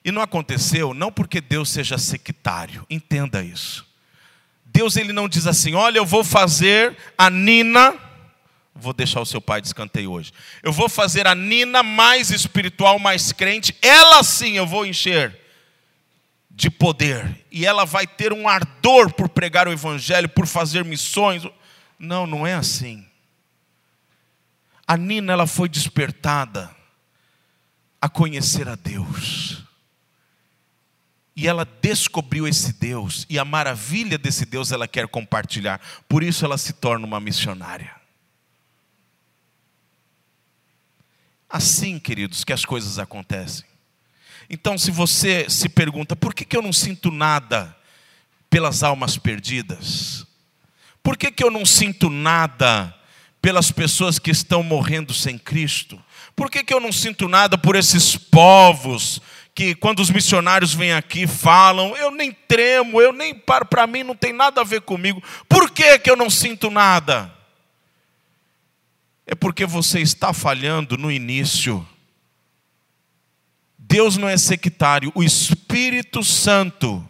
E 0.02 0.10
não 0.10 0.22
aconteceu 0.22 0.94
não 0.94 1.12
porque 1.12 1.42
Deus 1.42 1.68
seja 1.68 1.98
sectário, 1.98 2.86
entenda 2.88 3.42
isso. 3.42 3.92
Deus 4.74 4.96
ele 4.96 5.12
não 5.12 5.28
diz 5.28 5.46
assim: 5.46 5.74
olha, 5.74 5.98
eu 5.98 6.04
vou 6.04 6.24
fazer 6.24 6.96
a 7.16 7.30
Nina, 7.30 7.94
vou 8.74 8.92
deixar 8.92 9.20
o 9.20 9.26
seu 9.26 9.40
pai 9.40 9.60
de 9.60 9.68
escanteio 9.68 10.10
hoje. 10.10 10.32
Eu 10.64 10.72
vou 10.72 10.88
fazer 10.88 11.28
a 11.28 11.34
Nina 11.34 11.80
mais 11.84 12.32
espiritual, 12.32 12.98
mais 12.98 13.30
crente, 13.30 13.76
ela 13.80 14.20
sim 14.24 14.56
eu 14.56 14.66
vou 14.66 14.84
encher 14.84 15.38
de 16.50 16.68
poder, 16.70 17.44
e 17.50 17.64
ela 17.64 17.84
vai 17.84 18.06
ter 18.06 18.32
um 18.32 18.48
ardor 18.48 19.12
por 19.12 19.28
pregar 19.28 19.68
o 19.68 19.72
evangelho, 19.72 20.28
por 20.28 20.46
fazer 20.46 20.84
missões. 20.84 21.44
Não, 21.96 22.26
não 22.26 22.44
é 22.44 22.54
assim. 22.54 23.06
A 24.86 24.96
Nina 24.96 25.32
ela 25.32 25.46
foi 25.46 25.68
despertada 25.68 26.70
a 28.00 28.08
conhecer 28.08 28.68
a 28.68 28.74
Deus. 28.74 29.63
E 31.36 31.48
ela 31.48 31.64
descobriu 31.82 32.46
esse 32.46 32.72
Deus, 32.74 33.26
e 33.28 33.38
a 33.38 33.44
maravilha 33.44 34.16
desse 34.16 34.46
Deus 34.46 34.70
ela 34.70 34.86
quer 34.86 35.08
compartilhar, 35.08 35.80
por 36.08 36.22
isso 36.22 36.44
ela 36.44 36.56
se 36.56 36.72
torna 36.72 37.04
uma 37.04 37.18
missionária. 37.18 37.94
Assim, 41.48 41.98
queridos, 41.98 42.44
que 42.44 42.52
as 42.52 42.64
coisas 42.64 42.98
acontecem. 42.98 43.64
Então, 44.48 44.76
se 44.76 44.90
você 44.90 45.48
se 45.48 45.68
pergunta, 45.68 46.14
por 46.14 46.34
que, 46.34 46.44
que 46.44 46.56
eu 46.56 46.62
não 46.62 46.72
sinto 46.72 47.10
nada 47.10 47.76
pelas 48.48 48.82
almas 48.82 49.16
perdidas? 49.16 50.26
Por 51.02 51.16
que, 51.16 51.30
que 51.30 51.42
eu 51.42 51.50
não 51.50 51.66
sinto 51.66 52.08
nada 52.08 52.94
pelas 53.40 53.70
pessoas 53.70 54.18
que 54.18 54.30
estão 54.30 54.62
morrendo 54.62 55.12
sem 55.12 55.36
Cristo? 55.36 56.00
Por 56.34 56.50
que, 56.50 56.64
que 56.64 56.72
eu 56.72 56.80
não 56.80 56.92
sinto 56.92 57.28
nada 57.28 57.58
por 57.58 57.76
esses 57.76 58.16
povos 58.16 59.20
que 59.54 59.74
quando 59.74 60.00
os 60.00 60.10
missionários 60.10 60.74
vêm 60.74 60.92
aqui 60.92 61.26
falam, 61.26 61.96
eu 61.96 62.10
nem 62.10 62.32
tremo, 62.32 63.00
eu 63.00 63.12
nem 63.12 63.32
paro, 63.32 63.64
para 63.64 63.86
mim 63.86 64.02
não 64.02 64.16
tem 64.16 64.32
nada 64.32 64.60
a 64.60 64.64
ver 64.64 64.80
comigo. 64.80 65.22
Por 65.48 65.70
que, 65.70 65.98
que 66.00 66.10
eu 66.10 66.16
não 66.16 66.28
sinto 66.28 66.70
nada? 66.70 67.32
É 69.24 69.34
porque 69.34 69.64
você 69.64 70.00
está 70.00 70.32
falhando 70.32 70.98
no 70.98 71.10
início. 71.10 71.86
Deus 73.78 74.16
não 74.16 74.28
é 74.28 74.36
sectário, 74.36 75.12
o 75.14 75.22
Espírito 75.22 76.24
Santo, 76.24 77.06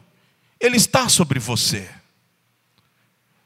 Ele 0.61 0.77
está 0.77 1.09
sobre 1.09 1.39
você. 1.39 1.89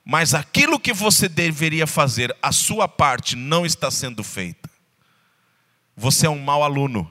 Mas 0.05 0.35
aquilo 0.35 0.81
que 0.81 0.93
você 0.93 1.29
deveria 1.29 1.87
fazer, 1.87 2.35
a 2.43 2.51
sua 2.51 2.89
parte 2.89 3.37
não 3.37 3.65
está 3.65 3.91
sendo 3.91 4.25
feita. 4.25 4.69
Você 5.97 6.27
é 6.27 6.31
um 6.31 6.41
mau 6.41 6.65
aluno, 6.65 7.09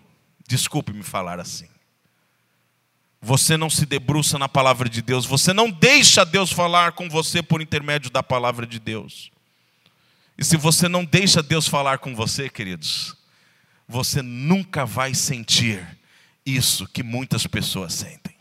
desculpe 0.47 0.91
me 0.91 1.03
falar 1.03 1.39
assim. 1.39 1.76
Você 3.21 3.57
não 3.57 3.69
se 3.69 3.85
debruça 3.85 4.37
na 4.37 4.47
palavra 4.47 4.87
de 4.87 5.01
Deus, 5.01 5.25
você 5.25 5.51
não 5.51 5.71
deixa 5.71 6.23
Deus 6.23 6.51
falar 6.51 6.91
com 6.91 7.09
você 7.09 7.41
por 7.41 7.61
intermédio 7.61 8.09
da 8.11 8.21
palavra 8.21 8.65
de 8.65 8.79
Deus. 8.79 9.31
E 10.37 10.43
se 10.43 10.55
você 10.55 10.87
não 10.87 11.03
deixa 11.03 11.41
Deus 11.41 11.67
falar 11.67 11.97
com 11.97 12.15
você, 12.15 12.47
queridos, 12.47 13.15
você 13.87 14.21
nunca 14.21 14.85
vai 14.85 15.15
sentir 15.15 15.97
isso 16.45 16.87
que 16.87 17.01
muitas 17.01 17.47
pessoas 17.47 17.93
sentem. 17.93 18.35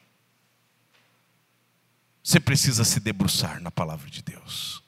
Você 2.22 2.38
precisa 2.38 2.84
se 2.84 3.00
debruçar 3.00 3.60
na 3.60 3.70
palavra 3.70 4.10
de 4.10 4.22
Deus. 4.22 4.82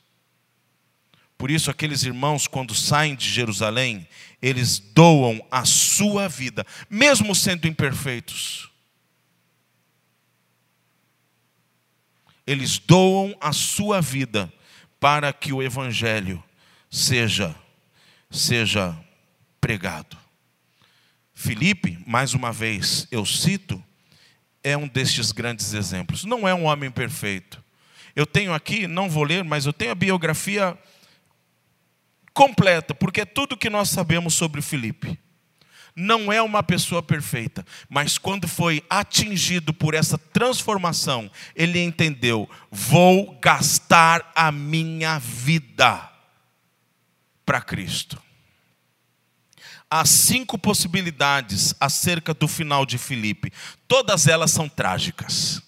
Por 1.39 1.51
isso, 1.51 1.71
aqueles 1.71 2.03
irmãos, 2.03 2.47
quando 2.47 2.75
saem 2.75 3.15
de 3.15 3.31
Jerusalém, 3.31 4.07
eles 4.43 4.81
doam 4.81 5.41
a 5.51 5.65
sua 5.65 6.29
vida, 6.29 6.67
mesmo 6.91 7.35
sendo 7.35 7.67
imperfeitos 7.69 8.69
eles 12.49 12.79
doam 12.79 13.37
a 13.43 13.53
sua 13.53 14.01
vida 14.01 14.51
para 14.99 15.31
que 15.35 15.53
o 15.53 15.63
evangelho 15.63 16.43
seja 16.91 17.55
seja 18.31 18.99
pregado. 19.61 20.17
Filipe, 21.35 22.03
mais 22.07 22.33
uma 22.33 22.51
vez 22.51 23.07
eu 23.11 23.27
cito, 23.27 23.83
é 24.63 24.77
um 24.77 24.89
destes 24.89 25.31
grandes 25.31 25.75
exemplos. 25.75 26.25
Não 26.25 26.49
é 26.49 26.55
um 26.55 26.65
homem 26.65 26.91
perfeito. 26.91 27.63
Eu 28.17 28.25
tenho 28.25 28.55
aqui, 28.55 28.87
não 28.87 29.11
vou 29.11 29.25
ler, 29.25 29.45
mas 29.45 29.67
eu 29.67 29.73
tenho 29.73 29.93
a 29.93 29.95
biografia 29.95 30.77
completa, 32.33 32.95
porque 32.95 33.21
é 33.21 33.27
tudo 33.27 33.59
que 33.59 33.69
nós 33.69 33.91
sabemos 33.91 34.33
sobre 34.33 34.63
Filipe. 34.63 35.19
Não 36.01 36.33
é 36.33 36.41
uma 36.41 36.63
pessoa 36.63 37.03
perfeita, 37.03 37.67
mas 37.89 38.19
quando 38.19 38.47
foi 38.47 38.85
atingido 38.89 39.75
por 39.75 39.95
essa 39.95 40.17
transformação, 40.17 41.29
ele 41.57 41.83
entendeu: 41.83 42.49
vou 42.71 43.37
gastar 43.43 44.31
a 44.33 44.53
minha 44.53 45.19
vida 45.19 46.09
para 47.45 47.61
Cristo. 47.61 48.23
Há 49.91 50.05
cinco 50.05 50.57
possibilidades 50.57 51.75
acerca 51.81 52.33
do 52.33 52.47
final 52.47 52.87
de 52.87 52.97
Filipe. 52.97 53.53
Todas 53.89 54.29
elas 54.29 54.53
são 54.53 54.69
trágicas. 54.69 55.61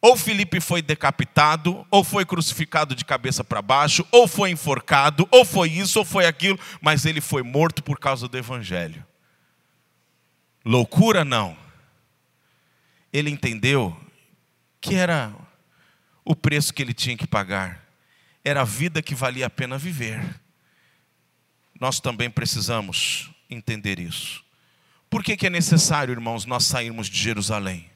Ou 0.00 0.16
Filipe 0.16 0.60
foi 0.60 0.80
decapitado, 0.80 1.84
ou 1.90 2.04
foi 2.04 2.24
crucificado 2.24 2.94
de 2.94 3.04
cabeça 3.04 3.42
para 3.42 3.60
baixo, 3.60 4.06
ou 4.12 4.28
foi 4.28 4.52
enforcado, 4.52 5.26
ou 5.32 5.44
foi 5.44 5.70
isso, 5.70 5.98
ou 5.98 6.04
foi 6.04 6.24
aquilo, 6.24 6.56
mas 6.80 7.04
ele 7.04 7.20
foi 7.20 7.42
morto 7.42 7.82
por 7.82 7.98
causa 7.98 8.28
do 8.28 8.38
Evangelho. 8.38 9.07
Loucura 10.64 11.24
não. 11.24 11.56
Ele 13.12 13.30
entendeu 13.30 13.98
que 14.80 14.94
era 14.94 15.34
o 16.24 16.36
preço 16.36 16.74
que 16.74 16.82
ele 16.82 16.92
tinha 16.92 17.16
que 17.16 17.26
pagar, 17.26 17.84
era 18.44 18.60
a 18.60 18.64
vida 18.64 19.00
que 19.00 19.14
valia 19.14 19.46
a 19.46 19.50
pena 19.50 19.78
viver 19.78 20.22
nós 21.80 22.00
também 22.00 22.28
precisamos 22.28 23.30
entender 23.48 23.98
isso. 23.98 24.42
Por 25.08 25.22
que, 25.22 25.36
que 25.36 25.46
é 25.46 25.50
necessário, 25.50 26.12
irmãos, 26.12 26.44
nós 26.44 26.64
sairmos 26.64 27.08
de 27.08 27.18
Jerusalém? 27.18 27.88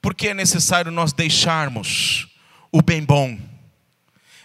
Porque 0.00 0.28
é 0.28 0.34
necessário 0.34 0.92
nós 0.92 1.12
deixarmos 1.12 2.28
o 2.70 2.80
bem 2.80 3.02
bom. 3.02 3.38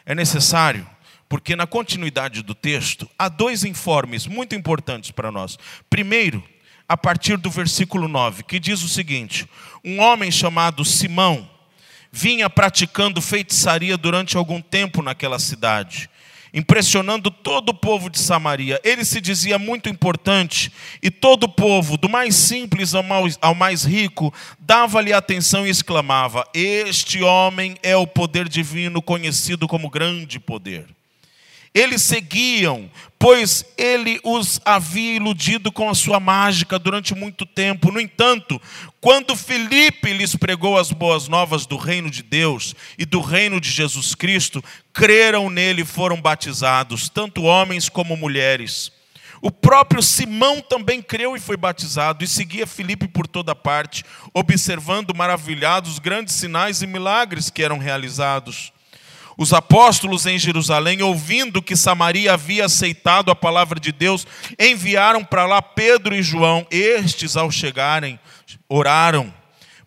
É 0.06 0.16
necessário, 0.16 0.88
porque 1.30 1.56
na 1.56 1.68
continuidade 1.68 2.42
do 2.42 2.56
texto, 2.56 3.10
há 3.18 3.30
dois 3.30 3.64
informes 3.64 4.26
muito 4.26 4.56
importantes 4.56 5.12
para 5.12 5.32
nós. 5.32 5.58
Primeiro, 5.90 6.44
a 6.92 6.98
partir 6.98 7.38
do 7.38 7.50
versículo 7.50 8.06
9, 8.10 8.44
que 8.44 8.60
diz 8.60 8.84
o 8.84 8.90
seguinte: 8.90 9.48
Um 9.82 10.02
homem 10.02 10.30
chamado 10.30 10.84
Simão 10.84 11.50
vinha 12.12 12.50
praticando 12.50 13.22
feitiçaria 13.22 13.96
durante 13.96 14.36
algum 14.36 14.62
tempo 14.62 15.02
naquela 15.02 15.40
cidade 15.40 16.10
impressionando 16.54 17.32
todo 17.32 17.70
o 17.70 17.74
povo 17.74 18.10
de 18.10 18.20
Samaria. 18.20 18.78
Ele 18.84 19.06
se 19.06 19.22
dizia 19.22 19.58
muito 19.58 19.88
importante 19.88 20.70
e 21.02 21.10
todo 21.10 21.46
o 21.46 21.50
povo, 21.50 21.96
do 21.96 22.10
mais 22.10 22.36
simples 22.36 22.92
ao 22.94 23.56
mais 23.56 23.86
rico, 23.86 24.34
dava-lhe 24.60 25.14
atenção 25.14 25.66
e 25.66 25.70
exclamava: 25.70 26.46
Este 26.54 27.24
homem 27.24 27.78
é 27.82 27.96
o 27.96 28.06
poder 28.06 28.50
divino 28.50 29.02
conhecido 29.02 29.66
como 29.66 29.90
grande 29.90 30.42
poder. 30.42 30.88
Eles 31.74 32.02
seguiam, 32.02 32.92
pois 33.18 33.64
ele 33.78 34.20
os 34.24 34.60
havia 34.66 35.16
iludido 35.16 35.72
com 35.72 35.90
a 35.90 35.96
sua 35.96 36.20
mágica 36.20 36.78
durante 36.78 37.16
muito 37.16 37.46
tempo. 37.46 37.92
No 37.92 38.02
entanto, 38.02 38.62
quando 39.00 39.38
Filipe 39.38 40.12
lhes 40.12 40.36
pregou 40.36 40.78
as 40.78 40.92
boas 40.92 41.30
novas 41.30 41.66
do 41.66 41.78
reino 41.78 42.10
de 42.10 42.24
Deus 42.24 42.76
e 42.98 43.06
do 43.06 43.22
reino 43.22 43.62
de 43.62 43.70
Jesus 43.70 44.16
Cristo, 44.16 44.62
creram 44.92 45.50
nele 45.50 45.84
e 45.84 45.86
foram 45.86 46.20
batizados, 46.20 47.08
tanto 47.08 47.44
homens 47.44 47.88
como 47.88 48.18
mulheres. 48.18 48.92
O 49.42 49.50
próprio 49.50 50.04
Simão 50.04 50.62
também 50.62 51.02
creu 51.02 51.36
e 51.36 51.40
foi 51.40 51.58
batizado, 51.58 52.24
e 52.24 52.28
seguia 52.28 52.68
Filipe 52.68 53.08
por 53.08 53.26
toda 53.26 53.56
parte, 53.56 54.04
observando 54.34 55.16
maravilhados 55.16 55.94
os 55.94 56.00
grandes 56.00 56.36
sinais 56.36 56.82
e 56.82 56.88
milagres 56.88 57.50
que 57.50 57.64
eram 57.64 57.80
realizados. 57.80 58.74
Os 59.38 59.54
apóstolos 59.54 60.26
em 60.26 60.38
Jerusalém, 60.38 61.02
ouvindo 61.02 61.62
que 61.62 61.76
Samaria 61.76 62.34
havia 62.34 62.66
aceitado 62.66 63.32
a 63.32 63.36
palavra 63.36 63.80
de 63.80 63.92
Deus, 63.92 64.28
enviaram 64.60 65.24
para 65.24 65.46
lá 65.46 65.62
Pedro 65.62 66.14
e 66.16 66.22
João. 66.22 66.66
Estes, 66.70 67.38
ao 67.38 67.50
chegarem, 67.50 68.20
oraram 68.68 69.34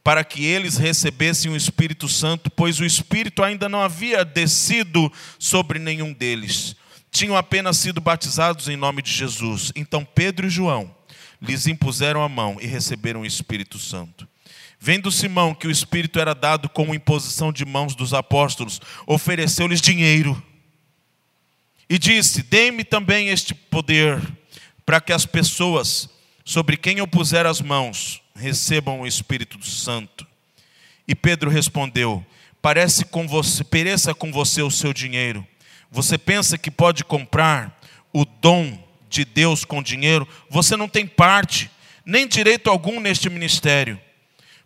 para 0.02 0.22
que 0.22 0.44
eles 0.44 0.76
recebessem 0.76 1.50
o 1.50 1.56
Espírito 1.56 2.08
Santo, 2.08 2.50
pois 2.50 2.78
o 2.78 2.84
Espírito 2.84 3.42
ainda 3.42 3.68
não 3.70 3.80
havia 3.80 4.22
descido 4.22 5.10
sobre 5.38 5.78
nenhum 5.78 6.12
deles. 6.12 6.76
Tinham 7.10 7.36
apenas 7.36 7.78
sido 7.78 8.00
batizados 8.00 8.68
em 8.68 8.76
nome 8.76 9.00
de 9.00 9.10
Jesus. 9.10 9.72
Então 9.74 10.04
Pedro 10.04 10.46
e 10.46 10.50
João 10.50 10.94
lhes 11.40 11.66
impuseram 11.66 12.22
a 12.22 12.28
mão 12.28 12.58
e 12.60 12.66
receberam 12.66 13.22
o 13.22 13.26
Espírito 13.26 13.78
Santo. 13.78 14.28
Vendo 14.86 15.10
Simão 15.10 15.54
que 15.54 15.66
o 15.66 15.70
Espírito 15.70 16.20
era 16.20 16.34
dado 16.34 16.68
com 16.68 16.94
imposição 16.94 17.50
de 17.50 17.64
mãos 17.64 17.94
dos 17.94 18.12
apóstolos, 18.12 18.82
ofereceu-lhes 19.06 19.80
dinheiro 19.80 20.44
e 21.88 21.98
disse: 21.98 22.42
Dê-me 22.42 22.84
também 22.84 23.30
este 23.30 23.54
poder, 23.54 24.20
para 24.84 25.00
que 25.00 25.10
as 25.10 25.24
pessoas 25.24 26.10
sobre 26.44 26.76
quem 26.76 26.98
eu 26.98 27.08
puser 27.08 27.46
as 27.46 27.62
mãos 27.62 28.20
recebam 28.34 29.00
o 29.00 29.06
Espírito 29.06 29.64
Santo. 29.64 30.26
E 31.08 31.14
Pedro 31.14 31.48
respondeu: 31.48 32.22
Parece 32.60 33.06
com 33.06 33.26
você, 33.26 33.64
pereça 33.64 34.14
com 34.14 34.30
você 34.30 34.60
o 34.60 34.70
seu 34.70 34.92
dinheiro. 34.92 35.46
Você 35.90 36.18
pensa 36.18 36.58
que 36.58 36.70
pode 36.70 37.06
comprar 37.06 37.80
o 38.12 38.26
dom 38.26 38.78
de 39.08 39.24
Deus 39.24 39.64
com 39.64 39.82
dinheiro? 39.82 40.28
Você 40.50 40.76
não 40.76 40.90
tem 40.90 41.06
parte, 41.06 41.70
nem 42.04 42.28
direito 42.28 42.68
algum 42.68 43.00
neste 43.00 43.30
ministério 43.30 43.98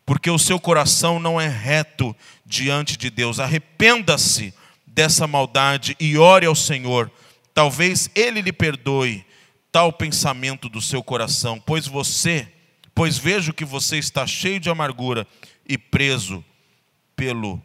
porque 0.08 0.30
o 0.30 0.38
seu 0.38 0.58
coração 0.58 1.20
não 1.20 1.38
é 1.38 1.46
reto 1.46 2.16
diante 2.46 2.96
de 2.96 3.10
Deus. 3.10 3.38
Arrependa-se 3.38 4.54
dessa 4.86 5.26
maldade 5.26 5.94
e 6.00 6.16
ore 6.16 6.46
ao 6.46 6.54
Senhor. 6.54 7.12
Talvez 7.52 8.08
ele 8.14 8.40
lhe 8.40 8.50
perdoe 8.50 9.22
tal 9.70 9.92
pensamento 9.92 10.66
do 10.66 10.80
seu 10.80 11.02
coração, 11.02 11.60
pois 11.60 11.86
você, 11.86 12.50
pois 12.94 13.18
vejo 13.18 13.52
que 13.52 13.66
você 13.66 13.98
está 13.98 14.26
cheio 14.26 14.58
de 14.58 14.70
amargura 14.70 15.26
e 15.68 15.76
preso 15.76 16.42
pelo 17.14 17.60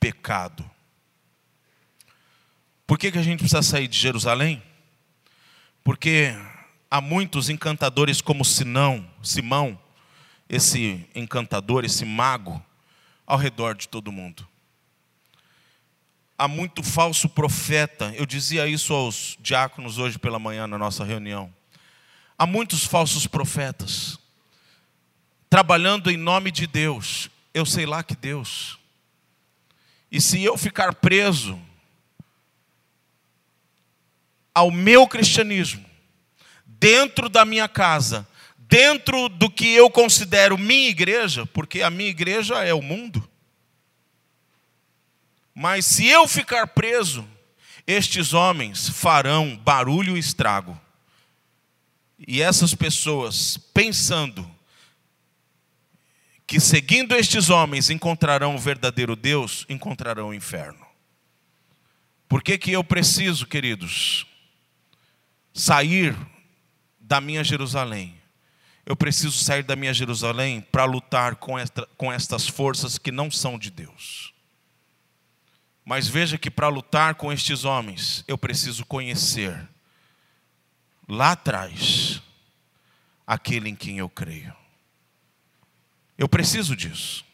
pecado. 0.00 0.64
Por 2.86 2.98
que, 2.98 3.12
que 3.12 3.18
a 3.18 3.22
gente 3.22 3.40
precisa 3.40 3.60
sair 3.60 3.86
de 3.86 3.98
Jerusalém? 3.98 4.62
Porque 5.84 6.34
há 6.90 7.02
muitos 7.02 7.50
encantadores 7.50 8.22
como 8.22 8.46
Sinão, 8.46 9.06
Simão, 9.22 9.78
esse 10.52 11.08
encantador, 11.14 11.82
esse 11.82 12.04
mago, 12.04 12.62
ao 13.26 13.38
redor 13.38 13.74
de 13.74 13.88
todo 13.88 14.12
mundo. 14.12 14.46
Há 16.36 16.46
muito 16.46 16.82
falso 16.82 17.26
profeta, 17.26 18.12
eu 18.14 18.26
dizia 18.26 18.66
isso 18.66 18.92
aos 18.92 19.38
diáconos 19.40 19.96
hoje 19.96 20.18
pela 20.18 20.38
manhã 20.38 20.66
na 20.66 20.76
nossa 20.76 21.04
reunião. 21.04 21.52
Há 22.36 22.44
muitos 22.44 22.84
falsos 22.84 23.26
profetas, 23.26 24.18
trabalhando 25.48 26.10
em 26.10 26.18
nome 26.18 26.50
de 26.50 26.66
Deus, 26.66 27.30
eu 27.54 27.64
sei 27.64 27.86
lá 27.86 28.02
que 28.02 28.14
Deus. 28.14 28.78
E 30.10 30.20
se 30.20 30.42
eu 30.44 30.58
ficar 30.58 30.94
preso 30.96 31.58
ao 34.54 34.70
meu 34.70 35.08
cristianismo, 35.08 35.82
dentro 36.66 37.30
da 37.30 37.42
minha 37.46 37.68
casa, 37.68 38.28
dentro 38.72 39.28
do 39.28 39.50
que 39.50 39.70
eu 39.70 39.90
considero 39.90 40.56
minha 40.56 40.88
igreja, 40.88 41.44
porque 41.44 41.82
a 41.82 41.90
minha 41.90 42.08
igreja 42.08 42.64
é 42.64 42.72
o 42.72 42.80
mundo. 42.80 43.28
Mas 45.54 45.84
se 45.84 46.06
eu 46.06 46.26
ficar 46.26 46.66
preso, 46.68 47.28
estes 47.86 48.32
homens 48.32 48.88
farão 48.88 49.54
barulho 49.58 50.16
e 50.16 50.20
estrago. 50.20 50.80
E 52.26 52.40
essas 52.40 52.74
pessoas, 52.74 53.58
pensando 53.74 54.50
que 56.46 56.58
seguindo 56.58 57.14
estes 57.14 57.50
homens 57.50 57.90
encontrarão 57.90 58.54
o 58.54 58.58
verdadeiro 58.58 59.14
Deus, 59.14 59.66
encontrarão 59.68 60.28
o 60.30 60.34
inferno. 60.34 60.86
Por 62.26 62.42
que, 62.42 62.56
que 62.56 62.72
eu 62.72 62.82
preciso, 62.82 63.44
queridos, 63.44 64.26
sair 65.52 66.16
da 66.98 67.20
minha 67.20 67.44
Jerusalém? 67.44 68.21
Eu 68.84 68.96
preciso 68.96 69.36
sair 69.44 69.62
da 69.62 69.76
minha 69.76 69.94
Jerusalém 69.94 70.60
para 70.60 70.84
lutar 70.84 71.36
com, 71.36 71.58
esta, 71.58 71.86
com 71.96 72.12
estas 72.12 72.48
forças 72.48 72.98
que 72.98 73.12
não 73.12 73.30
são 73.30 73.58
de 73.58 73.70
Deus. 73.70 74.32
Mas 75.84 76.08
veja 76.08 76.38
que 76.38 76.50
para 76.50 76.68
lutar 76.68 77.14
com 77.14 77.32
estes 77.32 77.64
homens, 77.64 78.24
eu 78.26 78.36
preciso 78.36 78.84
conhecer 78.84 79.68
lá 81.08 81.32
atrás 81.32 82.22
aquele 83.26 83.68
em 83.68 83.74
quem 83.74 83.98
eu 83.98 84.08
creio. 84.08 84.54
Eu 86.18 86.28
preciso 86.28 86.76
disso. 86.76 87.24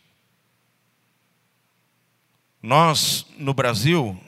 Nós, 2.62 3.26
no 3.38 3.54
Brasil, 3.54 4.20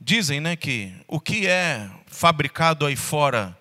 dizem 0.00 0.40
né, 0.40 0.56
que 0.56 0.94
o 1.06 1.20
que 1.20 1.46
é 1.46 1.90
fabricado 2.06 2.84
aí 2.86 2.96
fora 2.96 3.56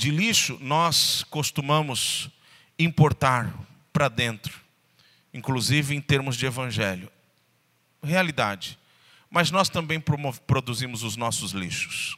de 0.00 0.10
lixo 0.10 0.56
nós 0.62 1.24
costumamos 1.24 2.30
importar 2.78 3.54
para 3.92 4.08
dentro, 4.08 4.58
inclusive 5.34 5.94
em 5.94 6.00
termos 6.00 6.38
de 6.38 6.46
evangelho. 6.46 7.12
realidade. 8.02 8.78
Mas 9.30 9.50
nós 9.50 9.68
também 9.68 10.02
produzimos 10.46 11.02
os 11.02 11.16
nossos 11.16 11.52
lixos. 11.52 12.16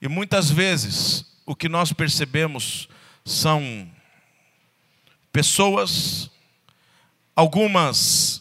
E 0.00 0.06
muitas 0.06 0.50
vezes 0.50 1.26
o 1.44 1.56
que 1.56 1.68
nós 1.68 1.92
percebemos 1.92 2.88
são 3.24 3.90
pessoas, 5.32 6.30
algumas 7.34 8.40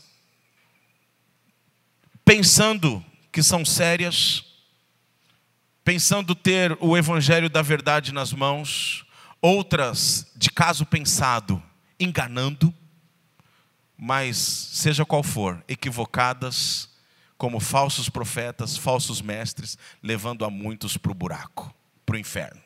pensando 2.23 3.03
que 3.31 3.41
são 3.41 3.65
sérias, 3.65 4.45
pensando 5.83 6.35
ter 6.35 6.77
o 6.79 6.97
evangelho 6.97 7.49
da 7.49 7.61
verdade 7.61 8.13
nas 8.13 8.31
mãos, 8.33 9.05
outras 9.41 10.31
de 10.35 10.51
caso 10.51 10.85
pensado, 10.85 11.61
enganando, 11.99 12.73
mas 13.97 14.37
seja 14.37 15.05
qual 15.05 15.23
for, 15.23 15.63
equivocadas, 15.67 16.89
como 17.37 17.59
falsos 17.59 18.07
profetas, 18.07 18.77
falsos 18.77 19.21
mestres, 19.21 19.77
levando 20.01 20.45
a 20.45 20.49
muitos 20.49 20.97
para 20.97 21.11
o 21.11 21.15
buraco, 21.15 21.73
para 22.05 22.15
o 22.15 22.19
inferno. 22.19 22.61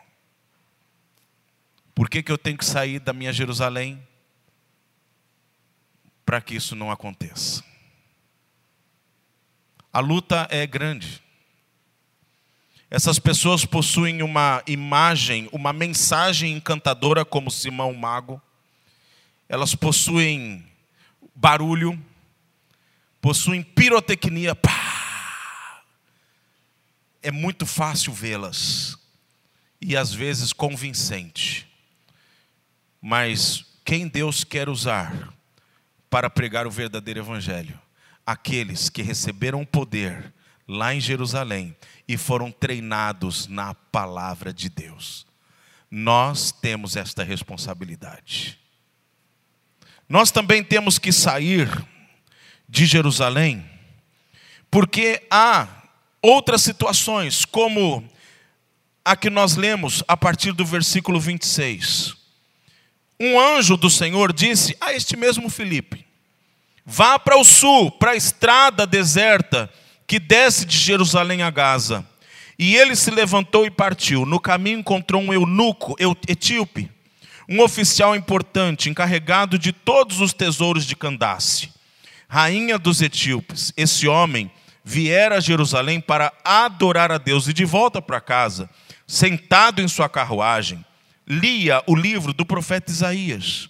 Por 1.93 2.09
que, 2.09 2.21
que 2.21 2.31
eu 2.31 2.37
tenho 2.37 2.57
que 2.57 2.65
sair 2.65 2.99
da 2.99 3.13
minha 3.13 3.31
Jerusalém? 3.31 4.05
Para 6.25 6.41
que 6.41 6.55
isso 6.55 6.75
não 6.75 6.91
aconteça. 6.91 7.63
A 9.93 10.01
luta 10.01 10.45
é 10.51 10.67
grande. 10.67 11.23
Essas 12.95 13.19
pessoas 13.19 13.65
possuem 13.65 14.23
uma 14.23 14.63
imagem, 14.65 15.49
uma 15.51 15.73
mensagem 15.73 16.53
encantadora, 16.53 17.25
como 17.25 17.51
Simão 17.51 17.93
Mago. 17.93 18.41
Elas 19.49 19.75
possuem 19.75 20.65
barulho, 21.35 22.01
possuem 23.19 23.61
pirotecnia. 23.61 24.55
Pá! 24.55 25.83
É 27.21 27.31
muito 27.31 27.65
fácil 27.65 28.13
vê-las 28.13 28.97
e 29.81 29.97
às 29.97 30.13
vezes 30.13 30.53
convincente. 30.53 31.67
Mas 33.01 33.65
quem 33.83 34.07
Deus 34.07 34.45
quer 34.45 34.69
usar 34.69 35.33
para 36.09 36.29
pregar 36.29 36.65
o 36.65 36.71
verdadeiro 36.71 37.19
evangelho? 37.19 37.77
Aqueles 38.25 38.87
que 38.87 39.01
receberam 39.01 39.65
poder 39.65 40.33
lá 40.67 40.93
em 40.93 40.99
Jerusalém 40.99 41.75
e 42.07 42.17
foram 42.17 42.51
treinados 42.51 43.47
na 43.47 43.73
palavra 43.73 44.53
de 44.53 44.69
Deus. 44.69 45.25
Nós 45.89 46.51
temos 46.51 46.95
esta 46.95 47.23
responsabilidade. 47.23 48.59
Nós 50.07 50.31
também 50.31 50.63
temos 50.63 50.99
que 50.99 51.11
sair 51.11 51.69
de 52.67 52.85
Jerusalém, 52.85 53.63
porque 54.69 55.21
há 55.29 55.67
outras 56.21 56.61
situações, 56.61 57.45
como 57.45 58.07
a 59.03 59.15
que 59.15 59.29
nós 59.29 59.55
lemos 59.55 60.03
a 60.07 60.17
partir 60.17 60.51
do 60.51 60.65
versículo 60.65 61.19
26 61.19 62.25
um 63.19 63.39
anjo 63.39 63.77
do 63.77 63.89
Senhor 63.89 64.33
disse 64.33 64.75
a 64.79 64.93
este 64.93 65.15
mesmo 65.15 65.49
Filipe: 65.49 66.05
Vá 66.85 67.17
para 67.17 67.37
o 67.37 67.43
sul, 67.43 67.91
para 67.91 68.11
a 68.11 68.15
estrada 68.15 68.85
deserta 68.85 69.71
que 70.07 70.19
desce 70.19 70.65
de 70.65 70.77
Jerusalém 70.77 71.41
a 71.41 71.49
Gaza. 71.49 72.05
E 72.57 72.75
ele 72.75 72.95
se 72.95 73.11
levantou 73.11 73.65
e 73.65 73.71
partiu. 73.71 74.25
No 74.25 74.39
caminho 74.39 74.79
encontrou 74.79 75.21
um 75.21 75.33
eunuco 75.33 75.95
etíope, 76.27 76.89
um 77.49 77.61
oficial 77.61 78.15
importante, 78.15 78.89
encarregado 78.89 79.59
de 79.59 79.71
todos 79.71 80.21
os 80.21 80.33
tesouros 80.33 80.85
de 80.85 80.95
Candace, 80.95 81.69
rainha 82.27 82.77
dos 82.77 83.01
etíopes. 83.01 83.73
Esse 83.75 84.07
homem 84.07 84.49
viera 84.83 85.37
a 85.37 85.41
Jerusalém 85.41 85.99
para 85.99 86.31
adorar 86.43 87.11
a 87.11 87.17
Deus 87.17 87.47
e 87.47 87.53
de 87.53 87.65
volta 87.65 88.01
para 88.01 88.21
casa, 88.21 88.69
sentado 89.05 89.81
em 89.81 89.87
sua 89.87 90.07
carruagem 90.07 90.85
lia 91.27 91.83
o 91.87 91.95
livro 91.95 92.33
do 92.33 92.45
profeta 92.45 92.91
Isaías. 92.91 93.67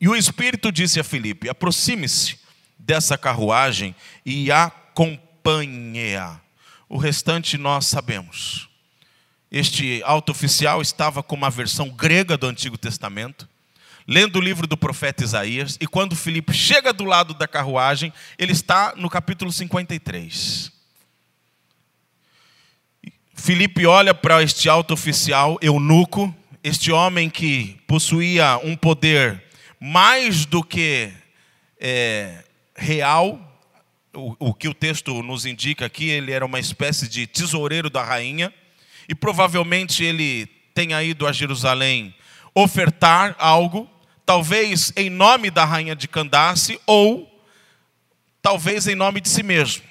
E 0.00 0.08
o 0.08 0.16
Espírito 0.16 0.70
disse 0.70 1.00
a 1.00 1.04
Filipe: 1.04 1.48
aproxime-se 1.48 2.38
dessa 2.78 3.18
carruagem 3.18 3.94
e 4.24 4.50
acompanhe-a. 4.92 6.38
O 6.88 6.98
restante 6.98 7.56
nós 7.56 7.86
sabemos. 7.86 8.68
Este 9.50 10.02
alto 10.04 10.32
oficial 10.32 10.80
estava 10.80 11.22
com 11.22 11.34
uma 11.34 11.50
versão 11.50 11.88
grega 11.88 12.36
do 12.36 12.46
Antigo 12.46 12.76
Testamento, 12.76 13.48
lendo 14.06 14.36
o 14.36 14.40
livro 14.40 14.66
do 14.66 14.76
profeta 14.76 15.24
Isaías, 15.24 15.78
e 15.80 15.86
quando 15.86 16.16
Filipe 16.16 16.52
chega 16.52 16.92
do 16.92 17.04
lado 17.04 17.34
da 17.34 17.48
carruagem, 17.48 18.12
ele 18.38 18.52
está 18.52 18.94
no 18.96 19.08
capítulo 19.08 19.50
53. 19.50 20.70
Filipe 23.34 23.86
olha 23.86 24.14
para 24.14 24.42
este 24.42 24.68
alto 24.68 24.94
oficial, 24.94 25.58
eunuco, 25.62 26.34
este 26.62 26.92
homem 26.92 27.28
que 27.28 27.78
possuía 27.86 28.58
um 28.62 28.76
poder 28.76 29.42
mais 29.80 30.44
do 30.46 30.62
que 30.62 31.12
é, 31.80 32.44
real, 32.76 33.51
o, 34.14 34.36
o 34.38 34.54
que 34.54 34.68
o 34.68 34.74
texto 34.74 35.22
nos 35.22 35.46
indica 35.46 35.86
aqui, 35.86 36.08
ele 36.08 36.32
era 36.32 36.44
uma 36.44 36.58
espécie 36.60 37.08
de 37.08 37.26
tesoureiro 37.26 37.88
da 37.88 38.04
rainha, 38.04 38.52
e 39.08 39.14
provavelmente 39.14 40.04
ele 40.04 40.46
tenha 40.74 41.02
ido 41.02 41.26
a 41.26 41.32
Jerusalém 41.32 42.14
ofertar 42.54 43.34
algo, 43.38 43.88
talvez 44.24 44.92
em 44.96 45.10
nome 45.10 45.50
da 45.50 45.64
rainha 45.64 45.96
de 45.96 46.06
Candace, 46.06 46.78
ou 46.86 47.28
talvez 48.40 48.86
em 48.86 48.94
nome 48.94 49.20
de 49.20 49.28
si 49.28 49.42
mesmo. 49.42 49.82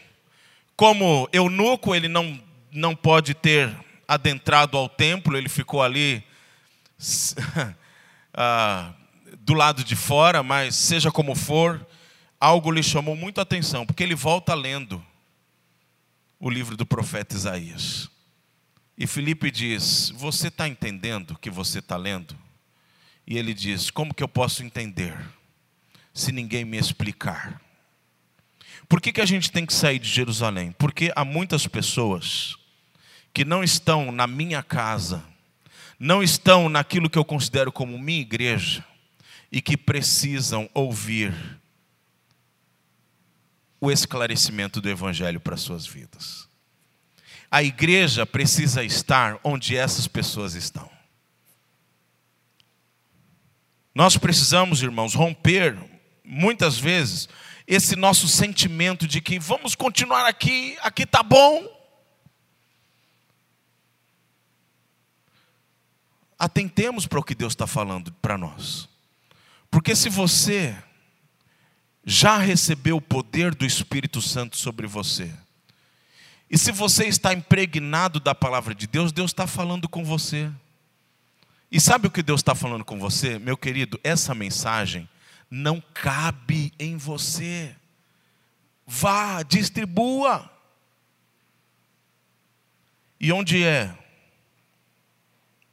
Como 0.76 1.28
eunuco, 1.32 1.94
ele 1.96 2.08
não 2.08 2.40
não 2.74 2.96
pode 2.96 3.34
ter 3.34 3.76
adentrado 4.08 4.78
ao 4.78 4.88
templo, 4.88 5.38
ele 5.38 5.50
ficou 5.50 5.84
ali 5.84 6.24
ah, 8.34 8.94
do 9.40 9.54
lado 9.54 9.84
de 9.84 9.96
fora, 9.96 10.42
mas 10.42 10.76
seja 10.76 11.12
como 11.12 11.36
for, 11.36 11.86
algo 12.42 12.72
lhe 12.72 12.82
chamou 12.82 13.16
muito 13.16 13.40
atenção, 13.40 13.86
porque 13.86 14.02
ele 14.02 14.16
volta 14.16 14.56
lendo 14.56 15.06
o 16.40 16.50
livro 16.50 16.76
do 16.76 16.88
profeta 16.88 17.36
Isaías. 17.36 18.10
E 18.98 19.06
Felipe 19.06 19.52
diz: 19.52 20.10
Você 20.16 20.48
está 20.48 20.68
entendendo 20.68 21.32
o 21.32 21.38
que 21.38 21.52
você 21.52 21.80
está 21.80 21.96
lendo? 21.96 22.36
E 23.28 23.38
ele 23.38 23.54
diz: 23.54 23.92
Como 23.92 24.14
que 24.14 24.24
eu 24.24 24.28
posso 24.28 24.64
entender 24.64 25.16
se 26.12 26.32
ninguém 26.32 26.66
me 26.66 26.78
explicar? 26.78 27.62
Por 28.90 29.00
que, 29.00 29.14
que 29.14 29.22
a 29.22 29.26
gente 29.26 29.52
tem 29.52 29.66
que 29.66 29.74
sair 29.74 30.00
de 30.00 30.10
Jerusalém? 30.10 30.72
Porque 30.74 31.14
há 31.16 31.24
muitas 31.24 31.68
pessoas 31.68 32.58
que 33.34 33.46
não 33.46 33.64
estão 33.64 34.12
na 34.12 34.28
minha 34.28 34.62
casa, 34.62 35.24
não 35.98 36.22
estão 36.22 36.68
naquilo 36.68 37.10
que 37.10 37.18
eu 37.18 37.24
considero 37.24 37.72
como 37.72 37.98
minha 37.98 38.20
igreja 38.20 38.84
e 39.50 39.62
que 39.62 39.78
precisam 39.78 40.70
ouvir 40.74 41.61
o 43.82 43.92
esclarecimento 43.92 44.80
do 44.80 44.88
Evangelho 44.88 45.40
para 45.40 45.58
suas 45.58 45.88
vidas. 45.88 46.48
A 47.50 47.64
igreja 47.64 48.26
precisa 48.28 48.84
estar 48.84 49.40
onde 49.44 49.76
essas 49.76 50.08
pessoas 50.08 50.54
estão. 50.54 50.90
Nós 53.94 54.16
precisamos, 54.16 54.84
irmãos, 54.84 55.16
romper, 55.16 55.78
muitas 56.24 56.78
vezes, 56.78 57.28
esse 57.68 57.96
nosso 57.96 58.28
sentimento 58.28 59.08
de 59.08 59.20
que 59.20 59.40
vamos 59.40 59.74
continuar 59.74 60.28
aqui, 60.28 60.78
aqui 60.82 61.04
está 61.04 61.24
bom, 61.24 61.68
atentemos 66.38 67.06
para 67.06 67.20
o 67.20 67.24
que 67.24 67.36
Deus 67.36 67.54
está 67.54 67.68
falando 67.68 68.14
para 68.14 68.38
nós. 68.38 68.88
Porque 69.70 69.96
se 69.96 70.08
você 70.08 70.76
já 72.06 72.38
recebeu 72.38 72.98
o 72.98 73.02
poder 73.02 73.54
do 73.54 73.66
Espírito 73.66 74.22
Santo 74.22 74.58
sobre 74.58 74.88
você, 74.88 75.32
e 76.52 76.58
se 76.58 76.70
você 76.70 77.06
está 77.06 77.34
impregnado 77.34 78.20
da 78.20 78.36
palavra 78.36 78.76
de 78.76 78.86
Deus, 78.86 79.14
Deus 79.14 79.32
está 79.32 79.48
falando 79.48 79.88
com 79.88 80.04
você. 80.04 80.52
E 81.72 81.80
sabe 81.80 82.08
o 82.08 82.12
que 82.12 82.22
Deus 82.22 82.42
está 82.42 82.54
falando 82.54 82.84
com 82.84 83.00
você? 83.00 83.40
Meu 83.40 83.56
querido, 83.56 83.98
essa 84.04 84.36
mensagem 84.36 85.08
não 85.50 85.82
cabe 85.94 86.74
em 86.78 86.98
você. 86.98 87.74
Vá, 88.86 89.42
distribua. 89.44 90.52
E 93.18 93.32
onde 93.32 93.64
é 93.64 93.98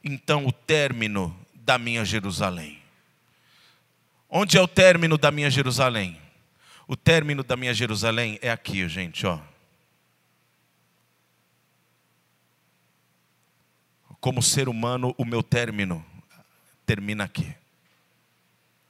então 0.04 0.46
o 0.46 0.52
término 0.52 1.36
da 1.54 1.76
minha 1.76 2.04
Jerusalém. 2.04 2.77
Onde 4.28 4.58
é 4.58 4.60
o 4.60 4.68
término 4.68 5.16
da 5.16 5.30
minha 5.30 5.50
Jerusalém? 5.50 6.20
O 6.86 6.96
término 6.96 7.42
da 7.42 7.56
minha 7.56 7.72
Jerusalém 7.72 8.38
é 8.42 8.50
aqui, 8.50 8.86
gente, 8.88 9.26
ó. 9.26 9.40
Como 14.20 14.42
ser 14.42 14.68
humano, 14.68 15.14
o 15.16 15.24
meu 15.24 15.42
término 15.42 16.04
termina 16.84 17.24
aqui. 17.24 17.54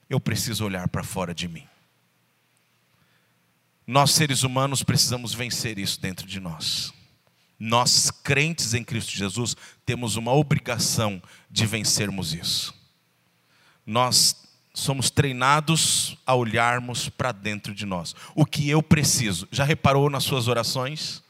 Eu 0.09 0.19
preciso 0.19 0.65
olhar 0.65 0.89
para 0.89 1.05
fora 1.05 1.35
de 1.35 1.47
mim. 1.47 1.67
Nós, 3.87 4.13
seres 4.13 4.43
humanos, 4.43 4.83
precisamos 4.83 5.35
vencer 5.35 5.79
isso 5.79 6.01
dentro 6.01 6.27
de 6.27 6.41
nós. 6.41 6.93
Nós, 7.59 8.11
crentes 8.11 8.75
em 8.75 8.85
Cristo 8.85 9.13
Jesus, 9.13 9.57
temos 9.85 10.17
uma 10.17 10.33
obrigação 10.33 11.23
de 11.51 11.67
vencermos 11.67 12.33
isso. 12.33 12.75
Nós 13.85 14.48
somos 14.79 15.11
treinados 15.11 16.17
a 16.25 16.35
olharmos 16.35 17.09
para 17.09 17.33
dentro 17.33 17.75
de 17.75 17.85
nós. 17.85 18.15
O 18.35 18.47
que 18.47 18.69
eu 18.71 18.83
preciso? 18.83 19.49
Já 19.51 19.65
reparou 19.65 20.09
nas 20.09 20.25
suas 20.25 20.47
orações? 20.47 21.23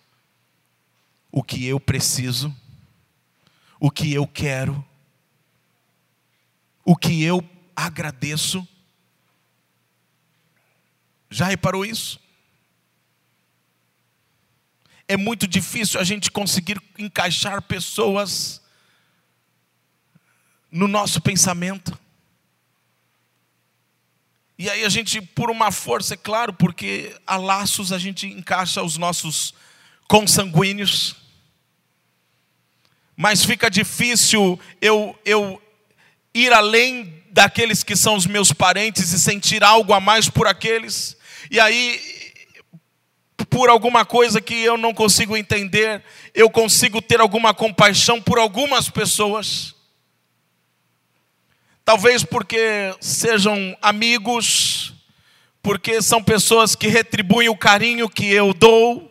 O 1.32 1.42
que 1.42 1.64
eu 1.66 1.80
preciso? 1.80 2.54
O 3.80 3.90
que 3.90 4.12
eu 4.12 4.26
quero? 4.26 4.84
O 6.84 6.94
que 6.94 7.22
eu 7.22 7.42
agradeço? 7.74 8.66
Já 11.30 11.46
reparou 11.46 11.84
isso? 11.84 12.20
É 15.06 15.16
muito 15.16 15.46
difícil 15.46 15.98
a 15.98 16.04
gente 16.04 16.30
conseguir 16.30 16.82
encaixar 16.98 17.62
pessoas 17.62 18.60
no 20.70 20.86
nosso 20.86 21.20
pensamento. 21.20 21.98
E 24.58 24.68
aí 24.68 24.84
a 24.84 24.88
gente, 24.88 25.20
por 25.20 25.52
uma 25.52 25.70
força, 25.70 26.14
é 26.14 26.16
claro, 26.16 26.52
porque 26.52 27.14
a 27.24 27.36
laços 27.36 27.92
a 27.92 27.98
gente 27.98 28.26
encaixa 28.26 28.82
os 28.82 28.96
nossos 28.96 29.54
consanguíneos. 30.08 31.14
Mas 33.16 33.44
fica 33.44 33.70
difícil 33.70 34.58
eu, 34.80 35.16
eu 35.24 35.62
ir 36.34 36.52
além 36.52 37.22
daqueles 37.30 37.84
que 37.84 37.94
são 37.94 38.16
os 38.16 38.26
meus 38.26 38.52
parentes 38.52 39.12
e 39.12 39.20
sentir 39.20 39.62
algo 39.62 39.92
a 39.92 40.00
mais 40.00 40.28
por 40.28 40.48
aqueles. 40.48 41.16
E 41.52 41.60
aí, 41.60 42.00
por 43.48 43.68
alguma 43.68 44.04
coisa 44.04 44.40
que 44.40 44.54
eu 44.54 44.76
não 44.76 44.92
consigo 44.92 45.36
entender, 45.36 46.02
eu 46.34 46.50
consigo 46.50 47.00
ter 47.00 47.20
alguma 47.20 47.54
compaixão 47.54 48.20
por 48.20 48.40
algumas 48.40 48.90
pessoas. 48.90 49.77
Talvez 51.88 52.22
porque 52.22 52.94
sejam 53.00 53.74
amigos, 53.80 54.92
porque 55.62 56.02
são 56.02 56.22
pessoas 56.22 56.74
que 56.74 56.86
retribuem 56.86 57.48
o 57.48 57.56
carinho 57.56 58.10
que 58.10 58.26
eu 58.26 58.52
dou, 58.52 59.10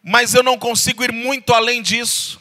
mas 0.00 0.32
eu 0.32 0.44
não 0.44 0.56
consigo 0.56 1.02
ir 1.02 1.10
muito 1.10 1.52
além 1.52 1.82
disso. 1.82 2.40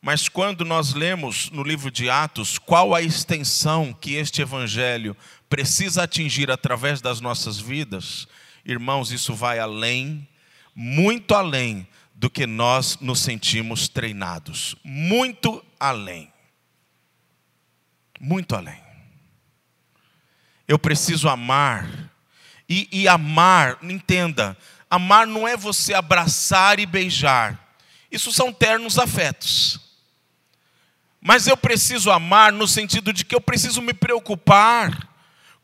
Mas 0.00 0.28
quando 0.28 0.64
nós 0.64 0.94
lemos 0.94 1.50
no 1.50 1.64
livro 1.64 1.90
de 1.90 2.08
Atos 2.08 2.56
qual 2.56 2.94
a 2.94 3.02
extensão 3.02 3.92
que 3.92 4.14
este 4.14 4.40
evangelho 4.40 5.16
precisa 5.50 6.04
atingir 6.04 6.52
através 6.52 7.00
das 7.00 7.20
nossas 7.20 7.58
vidas, 7.58 8.28
irmãos, 8.64 9.10
isso 9.10 9.34
vai 9.34 9.58
além, 9.58 10.24
muito 10.72 11.34
além 11.34 11.84
do 12.18 12.28
que 12.28 12.48
nós 12.48 12.98
nos 13.00 13.20
sentimos 13.20 13.86
treinados. 13.86 14.74
Muito 14.82 15.64
além. 15.78 16.32
Muito 18.18 18.56
além. 18.56 18.82
Eu 20.66 20.80
preciso 20.80 21.28
amar. 21.28 22.10
E, 22.68 22.88
e 22.90 23.06
amar, 23.06 23.78
entenda, 23.82 24.58
amar 24.90 25.28
não 25.28 25.46
é 25.46 25.56
você 25.56 25.94
abraçar 25.94 26.80
e 26.80 26.86
beijar. 26.86 27.76
Isso 28.10 28.32
são 28.32 28.52
ternos 28.52 28.98
afetos. 28.98 29.78
Mas 31.20 31.46
eu 31.46 31.56
preciso 31.56 32.10
amar 32.10 32.52
no 32.52 32.66
sentido 32.66 33.12
de 33.12 33.24
que 33.24 33.34
eu 33.34 33.40
preciso 33.40 33.80
me 33.80 33.94
preocupar 33.94 35.08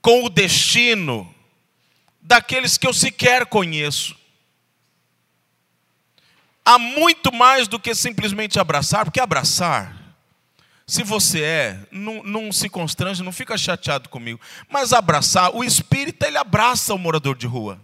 com 0.00 0.24
o 0.24 0.30
destino 0.30 1.34
daqueles 2.22 2.78
que 2.78 2.86
eu 2.86 2.94
sequer 2.94 3.44
conheço 3.44 4.16
há 6.64 6.78
muito 6.78 7.32
mais 7.32 7.68
do 7.68 7.78
que 7.78 7.94
simplesmente 7.94 8.58
abraçar, 8.58 9.04
porque 9.04 9.20
abraçar, 9.20 10.04
se 10.86 11.02
você 11.02 11.42
é, 11.42 11.86
não, 11.90 12.22
não 12.22 12.52
se 12.52 12.68
constrange, 12.68 13.22
não 13.22 13.32
fica 13.32 13.56
chateado 13.56 14.08
comigo, 14.08 14.40
mas 14.68 14.92
abraçar, 14.92 15.54
o 15.54 15.64
espírito 15.64 16.24
ele 16.24 16.38
abraça 16.38 16.94
o 16.94 16.98
morador 16.98 17.36
de 17.36 17.46
rua. 17.46 17.80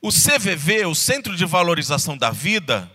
O 0.00 0.10
CVV, 0.10 0.84
o 0.86 0.94
Centro 0.94 1.34
de 1.34 1.46
Valorização 1.46 2.16
da 2.16 2.30
Vida, 2.30 2.90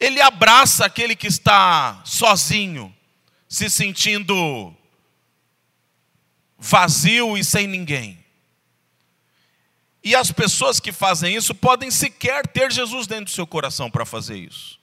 ele 0.00 0.20
abraça 0.20 0.86
aquele 0.86 1.14
que 1.14 1.26
está 1.26 2.00
sozinho, 2.04 2.94
se 3.48 3.68
sentindo 3.68 4.74
vazio 6.58 7.36
e 7.36 7.44
sem 7.44 7.66
ninguém. 7.66 8.25
E 10.06 10.14
as 10.14 10.30
pessoas 10.30 10.78
que 10.78 10.92
fazem 10.92 11.34
isso 11.34 11.52
podem 11.52 11.90
sequer 11.90 12.46
ter 12.46 12.70
Jesus 12.70 13.08
dentro 13.08 13.24
do 13.24 13.30
seu 13.32 13.44
coração 13.44 13.90
para 13.90 14.06
fazer 14.06 14.36
isso. 14.36 14.78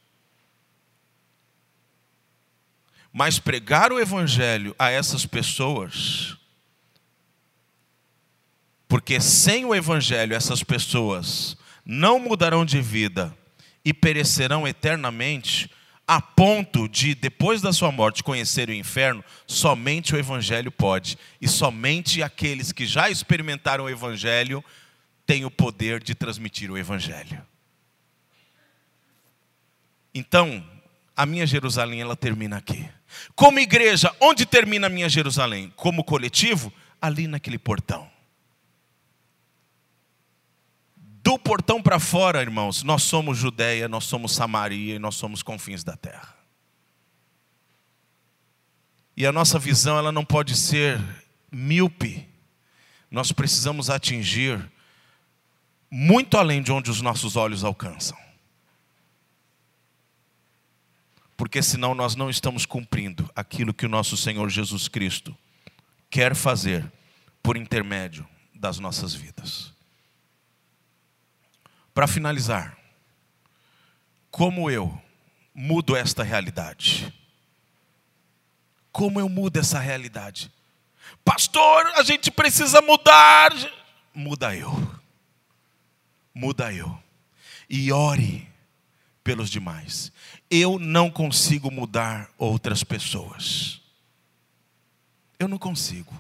Mas 3.10 3.40
pregar 3.40 3.94
o 3.94 4.02
Evangelho 4.02 4.76
a 4.78 4.90
essas 4.90 5.26
pessoas, 5.26 6.36
porque 8.86 9.22
sem 9.22 9.64
o 9.64 9.74
Evangelho 9.74 10.36
essas 10.36 10.62
pessoas 10.62 11.56
não 11.86 12.20
mudarão 12.20 12.66
de 12.66 12.82
vida 12.82 13.34
e 13.86 13.94
perecerão 13.94 14.68
eternamente, 14.68 15.72
a 16.06 16.20
ponto 16.20 16.90
de, 16.90 17.16
depois 17.16 17.62
da 17.62 17.72
sua 17.72 17.94
morte, 17.94 18.22
conhecer 18.24 18.68
o 18.68 18.74
inferno, 18.74 19.24
somente 19.48 20.14
o 20.14 20.18
Evangelho 20.18 20.70
pode. 20.70 21.18
E 21.40 21.48
somente 21.48 22.22
aqueles 22.22 22.74
que 22.74 22.86
já 22.86 23.10
experimentaram 23.10 23.86
o 23.86 23.90
Evangelho 23.90 24.62
tem 25.26 25.46
o 25.46 25.52
poder 25.52 26.04
de 26.04 26.14
transmitir 26.14 26.70
o 26.70 26.78
Evangelho. 26.78 27.46
Então, 30.14 30.64
a 31.16 31.26
minha 31.26 31.46
Jerusalém, 31.46 32.02
ela 32.02 32.16
termina 32.16 32.58
aqui. 32.58 32.88
Como 33.36 33.60
igreja, 33.60 34.16
onde 34.20 34.46
termina 34.46 34.88
a 34.88 34.90
minha 34.90 35.10
Jerusalém? 35.10 35.72
Como 35.76 36.04
coletivo, 36.04 36.74
ali 37.02 37.28
naquele 37.28 37.58
portão. 37.58 38.12
Do 40.96 41.40
portão 41.40 41.82
para 41.82 42.00
fora, 42.00 42.42
irmãos, 42.42 42.84
nós 42.84 43.04
somos 43.04 43.38
Judéia, 43.38 43.88
nós 43.88 44.04
somos 44.04 44.34
Samaria 44.34 44.96
e 44.96 45.00
nós 45.00 45.16
somos 45.16 45.42
confins 45.42 45.84
da 45.84 45.96
terra. 45.96 46.36
E 49.16 49.26
a 49.26 49.32
nossa 49.32 49.58
visão, 49.58 49.98
ela 49.98 50.12
não 50.12 50.26
pode 50.26 50.56
ser 50.56 51.00
míope. 51.52 52.28
Nós 53.10 53.32
precisamos 53.32 53.90
atingir 53.90 54.73
muito 55.96 56.40
além 56.40 56.60
de 56.60 56.72
onde 56.72 56.90
os 56.90 57.02
nossos 57.02 57.36
olhos 57.36 57.64
alcançam. 57.64 58.18
Porque 61.38 61.62
senão 61.62 61.94
nós 61.94 62.16
não 62.16 62.32
estamos 62.32 62.66
cumprindo 62.66 63.30
aquilo 63.36 63.76
que 63.76 63.86
o 63.86 63.90
nosso 63.90 64.18
Senhor 64.18 64.50
Jesus 64.50 64.88
Cristo 64.88 65.38
quer 66.10 66.34
fazer 66.34 66.92
por 67.44 67.56
intermédio 67.56 68.28
das 68.56 68.80
nossas 68.80 69.14
vidas. 69.14 69.72
Para 71.94 72.08
finalizar, 72.08 72.76
como 74.32 74.72
eu 74.72 75.00
mudo 75.54 75.96
esta 75.96 76.24
realidade? 76.24 77.14
Como 78.92 79.20
eu 79.20 79.30
mudo 79.30 79.60
essa 79.60 79.78
realidade? 79.78 80.52
Pastor, 81.24 81.86
a 81.94 82.02
gente 82.02 82.32
precisa 82.32 82.82
mudar. 82.82 83.52
Muda 84.12 84.56
eu 84.56 84.93
muda 86.34 86.74
eu. 86.74 86.98
E 87.70 87.92
ore 87.92 88.50
pelos 89.24 89.50
demais. 89.50 90.12
Eu 90.50 90.80
não 90.80 91.10
consigo 91.10 91.72
mudar 91.72 92.30
outras 92.38 92.84
pessoas. 92.84 93.82
Eu 95.38 95.48
não 95.48 95.58
consigo. 95.58 96.20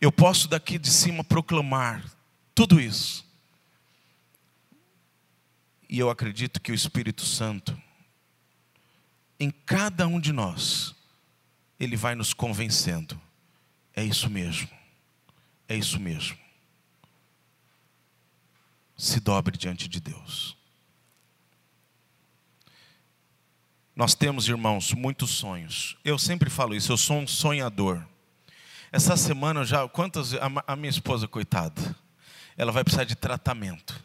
Eu 0.00 0.10
posso 0.10 0.48
daqui 0.48 0.78
de 0.78 0.90
cima 0.90 1.22
proclamar 1.22 2.04
tudo 2.54 2.80
isso. 2.80 3.28
E 5.88 5.98
eu 5.98 6.08
acredito 6.08 6.60
que 6.60 6.72
o 6.72 6.74
Espírito 6.74 7.24
Santo, 7.26 7.80
em 9.38 9.50
cada 9.50 10.06
um 10.06 10.20
de 10.20 10.32
nós, 10.32 10.94
ele 11.78 11.96
vai 11.96 12.14
nos 12.14 12.32
convencendo. 12.32 13.20
É 13.94 14.02
isso 14.04 14.30
mesmo. 14.30 14.68
É 15.68 15.76
isso 15.76 15.98
mesmo 15.98 16.38
se 19.00 19.18
dobre 19.18 19.56
diante 19.56 19.88
de 19.88 19.98
Deus. 19.98 20.56
Nós 23.96 24.14
temos, 24.14 24.46
irmãos, 24.46 24.92
muitos 24.92 25.30
sonhos. 25.30 25.96
Eu 26.04 26.18
sempre 26.18 26.50
falo 26.50 26.74
isso, 26.74 26.92
eu 26.92 26.96
sou 26.96 27.18
um 27.18 27.26
sonhador. 27.26 28.06
Essa 28.92 29.16
semana 29.16 29.64
já, 29.64 29.88
quantas, 29.88 30.32
a, 30.66 30.76
minha 30.76 30.90
esposa, 30.90 31.26
coitada, 31.26 31.96
ela 32.56 32.72
vai 32.72 32.84
precisar 32.84 33.04
de 33.04 33.14
tratamento. 33.14 34.02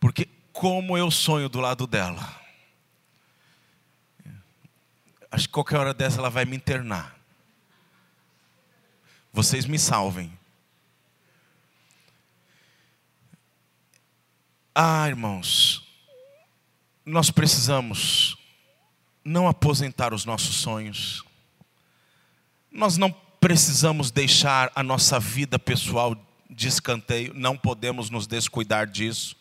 Porque 0.00 0.28
como 0.52 0.98
eu 0.98 1.10
sonho 1.10 1.48
do 1.48 1.60
lado 1.60 1.86
dela. 1.86 2.40
acho 5.30 5.46
que 5.46 5.52
qualquer 5.52 5.78
hora 5.78 5.94
dessa 5.94 6.18
ela 6.18 6.28
vai 6.28 6.44
me 6.44 6.56
internar. 6.56 7.16
Vocês 9.32 9.64
me 9.64 9.78
salvem. 9.78 10.36
Ah, 14.74 15.06
irmãos, 15.06 15.86
nós 17.04 17.30
precisamos 17.30 18.38
não 19.22 19.46
aposentar 19.46 20.14
os 20.14 20.24
nossos 20.24 20.56
sonhos. 20.56 21.22
Nós 22.70 22.96
não 22.96 23.12
precisamos 23.38 24.10
deixar 24.10 24.72
a 24.74 24.82
nossa 24.82 25.20
vida 25.20 25.58
pessoal 25.58 26.16
de 26.48 26.68
escanteio, 26.68 27.34
não 27.34 27.54
podemos 27.54 28.08
nos 28.08 28.26
descuidar 28.26 28.86
disso. 28.86 29.36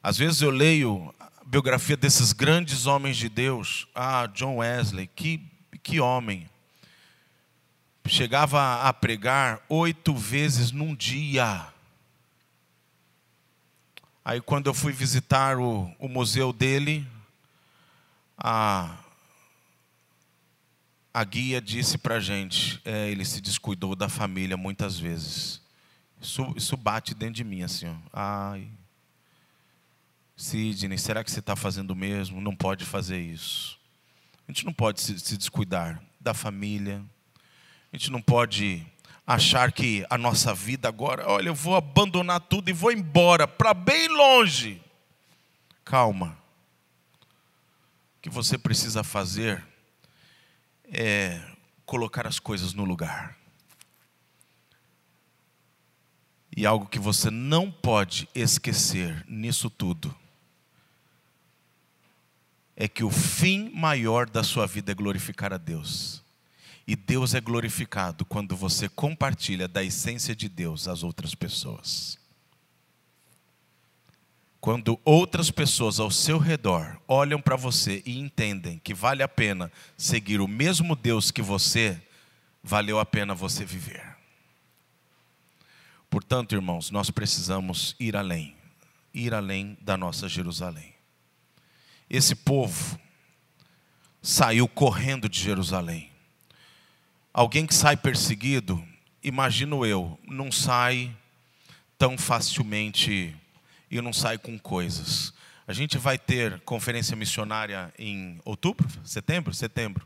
Às 0.00 0.16
vezes 0.16 0.40
eu 0.40 0.50
leio 0.50 1.12
a 1.18 1.44
biografia 1.44 1.96
desses 1.96 2.32
grandes 2.32 2.86
homens 2.86 3.16
de 3.16 3.28
Deus. 3.28 3.88
Ah, 3.92 4.26
John 4.26 4.58
Wesley, 4.58 5.08
que, 5.08 5.44
que 5.82 5.98
homem. 5.98 6.48
Chegava 8.06 8.82
a 8.82 8.92
pregar 8.92 9.60
oito 9.68 10.14
vezes 10.14 10.70
num 10.70 10.94
dia. 10.94 11.66
Aí, 14.24 14.40
quando 14.40 14.66
eu 14.66 14.74
fui 14.74 14.92
visitar 14.92 15.58
o, 15.58 15.90
o 15.98 16.06
museu 16.06 16.52
dele, 16.52 17.06
a, 18.36 18.98
a 21.12 21.24
guia 21.24 21.60
disse 21.60 21.96
para 21.96 22.16
a 22.16 22.20
gente: 22.20 22.80
é, 22.84 23.10
ele 23.10 23.24
se 23.24 23.40
descuidou 23.40 23.96
da 23.96 24.08
família 24.08 24.56
muitas 24.56 24.98
vezes. 24.98 25.60
Isso, 26.20 26.52
isso 26.54 26.76
bate 26.76 27.14
dentro 27.14 27.34
de 27.34 27.44
mim 27.44 27.62
assim. 27.62 27.86
Ó. 27.86 27.94
Ai, 28.12 28.68
Sidney, 30.36 30.98
será 30.98 31.24
que 31.24 31.30
você 31.30 31.40
está 31.40 31.56
fazendo 31.56 31.92
o 31.92 31.96
mesmo? 31.96 32.40
Não 32.40 32.54
pode 32.54 32.84
fazer 32.84 33.20
isso. 33.20 33.78
A 34.46 34.52
gente 34.52 34.64
não 34.66 34.72
pode 34.72 35.00
se, 35.00 35.18
se 35.18 35.36
descuidar 35.36 36.02
da 36.20 36.34
família. 36.34 37.02
A 37.92 37.96
gente 37.96 38.10
não 38.10 38.20
pode 38.20 38.86
achar 39.32 39.70
que 39.70 40.04
a 40.10 40.18
nossa 40.18 40.52
vida 40.52 40.88
agora, 40.88 41.24
olha, 41.28 41.50
eu 41.50 41.54
vou 41.54 41.76
abandonar 41.76 42.40
tudo 42.40 42.68
e 42.68 42.72
vou 42.72 42.90
embora 42.90 43.46
para 43.46 43.72
bem 43.72 44.08
longe. 44.08 44.82
Calma. 45.84 46.36
O 48.16 48.22
que 48.22 48.28
você 48.28 48.58
precisa 48.58 49.04
fazer 49.04 49.64
é 50.84 51.40
colocar 51.86 52.26
as 52.26 52.40
coisas 52.40 52.74
no 52.74 52.84
lugar. 52.84 53.38
E 56.56 56.66
algo 56.66 56.86
que 56.86 56.98
você 56.98 57.30
não 57.30 57.70
pode 57.70 58.28
esquecer 58.34 59.24
nisso 59.28 59.70
tudo 59.70 60.12
é 62.74 62.88
que 62.88 63.04
o 63.04 63.10
fim 63.10 63.70
maior 63.72 64.28
da 64.28 64.42
sua 64.42 64.66
vida 64.66 64.90
é 64.90 64.94
glorificar 64.94 65.52
a 65.52 65.56
Deus. 65.56 66.20
E 66.90 66.96
Deus 66.96 67.34
é 67.34 67.40
glorificado 67.40 68.24
quando 68.24 68.56
você 68.56 68.88
compartilha 68.88 69.68
da 69.68 69.80
essência 69.80 70.34
de 70.34 70.48
Deus 70.48 70.88
às 70.88 71.04
outras 71.04 71.36
pessoas. 71.36 72.18
Quando 74.60 74.98
outras 75.04 75.52
pessoas 75.52 76.00
ao 76.00 76.10
seu 76.10 76.36
redor 76.36 77.00
olham 77.06 77.40
para 77.40 77.54
você 77.54 78.02
e 78.04 78.18
entendem 78.18 78.80
que 78.80 78.92
vale 78.92 79.22
a 79.22 79.28
pena 79.28 79.70
seguir 79.96 80.40
o 80.40 80.48
mesmo 80.48 80.96
Deus 80.96 81.30
que 81.30 81.40
você, 81.40 82.02
valeu 82.60 82.98
a 82.98 83.06
pena 83.06 83.36
você 83.36 83.64
viver. 83.64 84.16
Portanto, 86.10 86.56
irmãos, 86.56 86.90
nós 86.90 87.08
precisamos 87.08 87.94
ir 88.00 88.16
além, 88.16 88.56
ir 89.14 89.32
além 89.32 89.78
da 89.80 89.96
nossa 89.96 90.28
Jerusalém. 90.28 90.92
Esse 92.10 92.34
povo 92.34 92.98
saiu 94.20 94.66
correndo 94.66 95.28
de 95.28 95.38
Jerusalém. 95.38 96.09
Alguém 97.32 97.64
que 97.64 97.74
sai 97.74 97.96
perseguido, 97.96 98.84
imagino 99.22 99.86
eu, 99.86 100.18
não 100.26 100.50
sai 100.50 101.16
tão 101.96 102.18
facilmente 102.18 103.36
e 103.88 104.00
não 104.00 104.12
sai 104.12 104.36
com 104.36 104.58
coisas. 104.58 105.32
A 105.64 105.72
gente 105.72 105.96
vai 105.96 106.18
ter 106.18 106.58
conferência 106.62 107.16
missionária 107.16 107.94
em 107.96 108.40
outubro, 108.44 108.88
setembro, 109.04 109.54
setembro. 109.54 110.04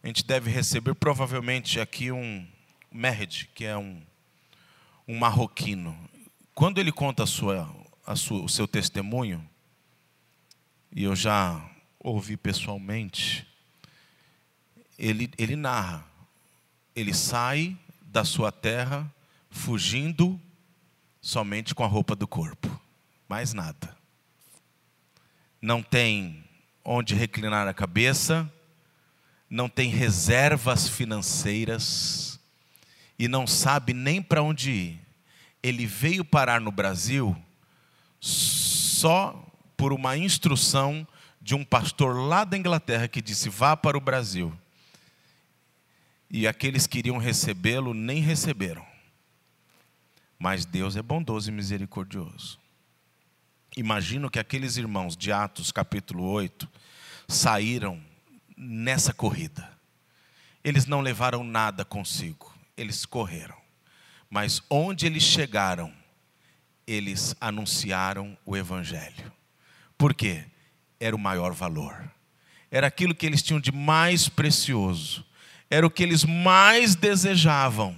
A 0.00 0.06
gente 0.06 0.24
deve 0.24 0.48
receber 0.52 0.94
provavelmente 0.94 1.80
aqui 1.80 2.12
um 2.12 2.46
Mehed, 2.92 3.48
que 3.52 3.64
é 3.64 3.76
um, 3.76 4.00
um 5.08 5.18
marroquino. 5.18 5.98
Quando 6.54 6.78
ele 6.78 6.92
conta 6.92 7.24
a 7.24 7.26
sua, 7.26 7.68
a 8.06 8.14
sua, 8.14 8.44
o 8.44 8.48
seu 8.48 8.68
testemunho, 8.68 9.44
e 10.94 11.02
eu 11.02 11.16
já 11.16 11.60
ouvi 11.98 12.36
pessoalmente, 12.36 13.46
ele, 14.96 15.28
ele 15.36 15.56
narra 15.56 16.09
ele 16.94 17.14
sai 17.14 17.76
da 18.02 18.24
sua 18.24 18.50
terra 18.50 19.10
fugindo 19.50 20.40
somente 21.20 21.74
com 21.74 21.84
a 21.84 21.86
roupa 21.86 22.16
do 22.16 22.26
corpo, 22.26 22.80
mais 23.28 23.52
nada. 23.52 23.96
Não 25.60 25.82
tem 25.82 26.44
onde 26.84 27.14
reclinar 27.14 27.68
a 27.68 27.74
cabeça, 27.74 28.50
não 29.48 29.68
tem 29.68 29.90
reservas 29.90 30.88
financeiras 30.88 32.40
e 33.18 33.28
não 33.28 33.46
sabe 33.46 33.92
nem 33.92 34.22
para 34.22 34.42
onde 34.42 34.70
ir. 34.70 35.00
Ele 35.62 35.86
veio 35.86 36.24
parar 36.24 36.60
no 36.60 36.72
Brasil 36.72 37.36
só 38.18 39.46
por 39.76 39.92
uma 39.92 40.16
instrução 40.16 41.06
de 41.40 41.54
um 41.54 41.64
pastor 41.64 42.16
lá 42.16 42.44
da 42.44 42.56
Inglaterra 42.56 43.08
que 43.08 43.20
disse: 43.20 43.48
vá 43.48 43.76
para 43.76 43.98
o 43.98 44.00
Brasil 44.00 44.56
e 46.30 46.46
aqueles 46.46 46.86
que 46.86 46.98
iriam 46.98 47.18
recebê-lo 47.18 47.92
nem 47.92 48.22
receberam. 48.22 48.86
Mas 50.38 50.64
Deus 50.64 50.96
é 50.96 51.02
bondoso 51.02 51.50
e 51.50 51.52
misericordioso. 51.52 52.58
Imagino 53.76 54.30
que 54.30 54.38
aqueles 54.38 54.76
irmãos 54.76 55.16
de 55.16 55.32
Atos 55.32 55.72
capítulo 55.72 56.24
8 56.24 56.68
saíram 57.28 58.00
nessa 58.56 59.12
corrida. 59.12 59.68
Eles 60.62 60.86
não 60.86 61.00
levaram 61.00 61.42
nada 61.42 61.84
consigo, 61.84 62.54
eles 62.76 63.04
correram. 63.04 63.56
Mas 64.28 64.62
onde 64.70 65.06
eles 65.06 65.24
chegaram, 65.24 65.92
eles 66.86 67.34
anunciaram 67.40 68.38
o 68.46 68.56
Evangelho. 68.56 69.32
Por 69.98 70.14
quê? 70.14 70.44
Era 70.98 71.14
o 71.14 71.18
maior 71.18 71.52
valor. 71.52 72.10
Era 72.70 72.86
aquilo 72.86 73.14
que 73.14 73.26
eles 73.26 73.42
tinham 73.42 73.60
de 73.60 73.72
mais 73.72 74.28
precioso 74.28 75.24
era 75.70 75.86
o 75.86 75.90
que 75.90 76.02
eles 76.02 76.24
mais 76.24 76.96
desejavam, 76.96 77.96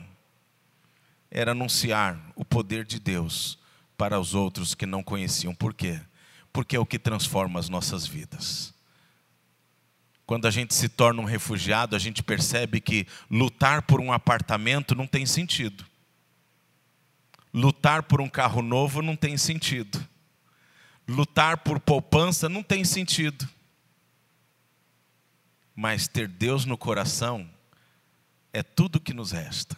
era 1.31 1.53
anunciar 1.53 2.21
o 2.37 2.45
poder 2.45 2.85
de 2.85 3.01
Deus 3.01 3.59
para 3.97 4.21
os 4.21 4.35
outros 4.35 4.75
que 4.75 4.85
não 4.85 5.03
conheciam. 5.03 5.55
Por 5.55 5.73
quê? 5.73 5.99
Porque 6.53 6.77
é 6.77 6.79
o 6.79 6.85
que 6.85 6.99
transforma 6.99 7.59
as 7.59 7.71
nossas 7.71 8.07
vidas. 8.07 8.75
Quando 10.27 10.47
a 10.47 10.51
gente 10.51 10.75
se 10.75 10.89
torna 10.89 11.23
um 11.23 11.25
refugiado, 11.25 11.97
a 11.97 11.99
gente 11.99 12.23
percebe 12.23 12.79
que 12.79 13.07
lutar 13.31 13.83
por 13.83 14.01
um 14.01 14.13
apartamento 14.13 14.95
não 14.95 15.07
tem 15.07 15.25
sentido. 15.25 15.87
Lutar 17.55 18.03
por 18.03 18.21
um 18.21 18.29
carro 18.29 18.61
novo 18.61 19.01
não 19.01 19.17
tem 19.17 19.37
sentido. 19.39 20.07
Lutar 21.09 21.59
por 21.59 21.81
poupança 21.81 22.49
não 22.49 22.63
tem 22.63 22.85
sentido. 22.85 23.49
Mas 25.75 26.07
ter 26.07 26.29
Deus 26.29 26.65
no 26.65 26.77
coração 26.77 27.49
é 28.53 28.63
tudo 28.63 29.01
que 29.01 29.15
nos 29.15 29.33
resta. 29.33 29.77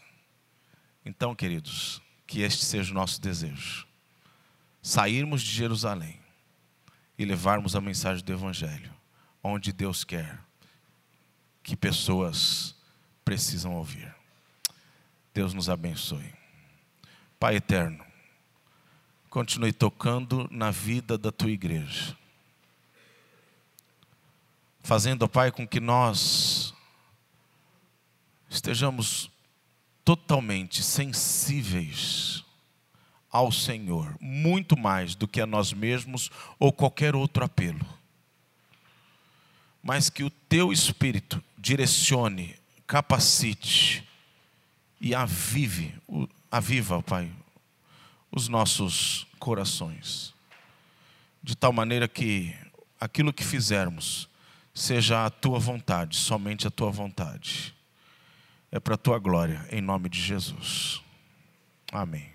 Então, 1.05 1.35
queridos, 1.35 2.03
que 2.27 2.41
este 2.41 2.65
seja 2.65 2.91
o 2.91 2.95
nosso 2.95 3.21
desejo. 3.21 3.87
Sairmos 4.83 5.43
de 5.43 5.51
Jerusalém 5.51 6.19
e 7.19 7.25
levarmos 7.25 7.77
a 7.77 7.81
mensagem 7.81 8.25
do 8.25 8.33
Evangelho, 8.33 8.93
onde 9.43 9.73
Deus 9.73 10.03
quer 10.03 10.41
que 11.63 11.77
pessoas 11.77 12.75
precisam 13.25 13.75
ouvir. 13.75 14.15
Deus 15.33 15.55
nos 15.55 15.71
abençoe. 15.71 16.33
Pai 17.39 17.57
eterno, 17.57 18.05
continue 19.31 19.73
tocando 19.73 20.49
na 20.51 20.71
vida 20.71 21.17
da 21.17 21.33
tua 21.33 21.51
igreja, 21.51 22.17
fazendo, 24.83 25.29
Pai, 25.29 25.51
com 25.51 25.67
que 25.67 25.81
nós 25.81 26.74
estejamos 28.55 29.31
totalmente 30.05 30.83
sensíveis 30.83 32.45
ao 33.31 33.51
Senhor, 33.51 34.17
muito 34.21 34.77
mais 34.77 35.15
do 35.15 35.27
que 35.27 35.41
a 35.41 35.47
nós 35.47 35.73
mesmos 35.73 36.31
ou 36.59 36.73
qualquer 36.73 37.17
outro 37.17 37.45
apelo. 37.45 37.85
Mas 39.83 40.09
que 40.09 40.23
o 40.23 40.31
teu 40.31 40.73
espírito 40.73 41.43
direcione, 41.59 42.55
capacite 42.87 44.07
e 45.01 45.15
avive, 45.15 45.93
aviva, 46.51 47.03
Pai, 47.03 47.31
os 48.31 48.47
nossos 48.47 49.27
corações, 49.39 50.33
de 51.43 51.57
tal 51.57 51.73
maneira 51.73 52.07
que 52.07 52.55
aquilo 53.01 53.33
que 53.33 53.45
fizermos 53.45 54.29
seja 54.73 55.27
a 55.27 55.31
tua 55.31 55.59
vontade, 55.59 56.17
somente 56.17 56.67
a 56.67 56.71
tua 56.71 56.91
vontade. 56.91 57.74
É 58.75 58.81
para 58.81 58.97
a 58.97 58.99
tua 58.99 59.21
glória, 59.21 59.65
em 59.71 59.81
nome 59.81 60.09
de 60.09 60.21
Jesus. 60.21 61.01
Amém. 61.93 62.34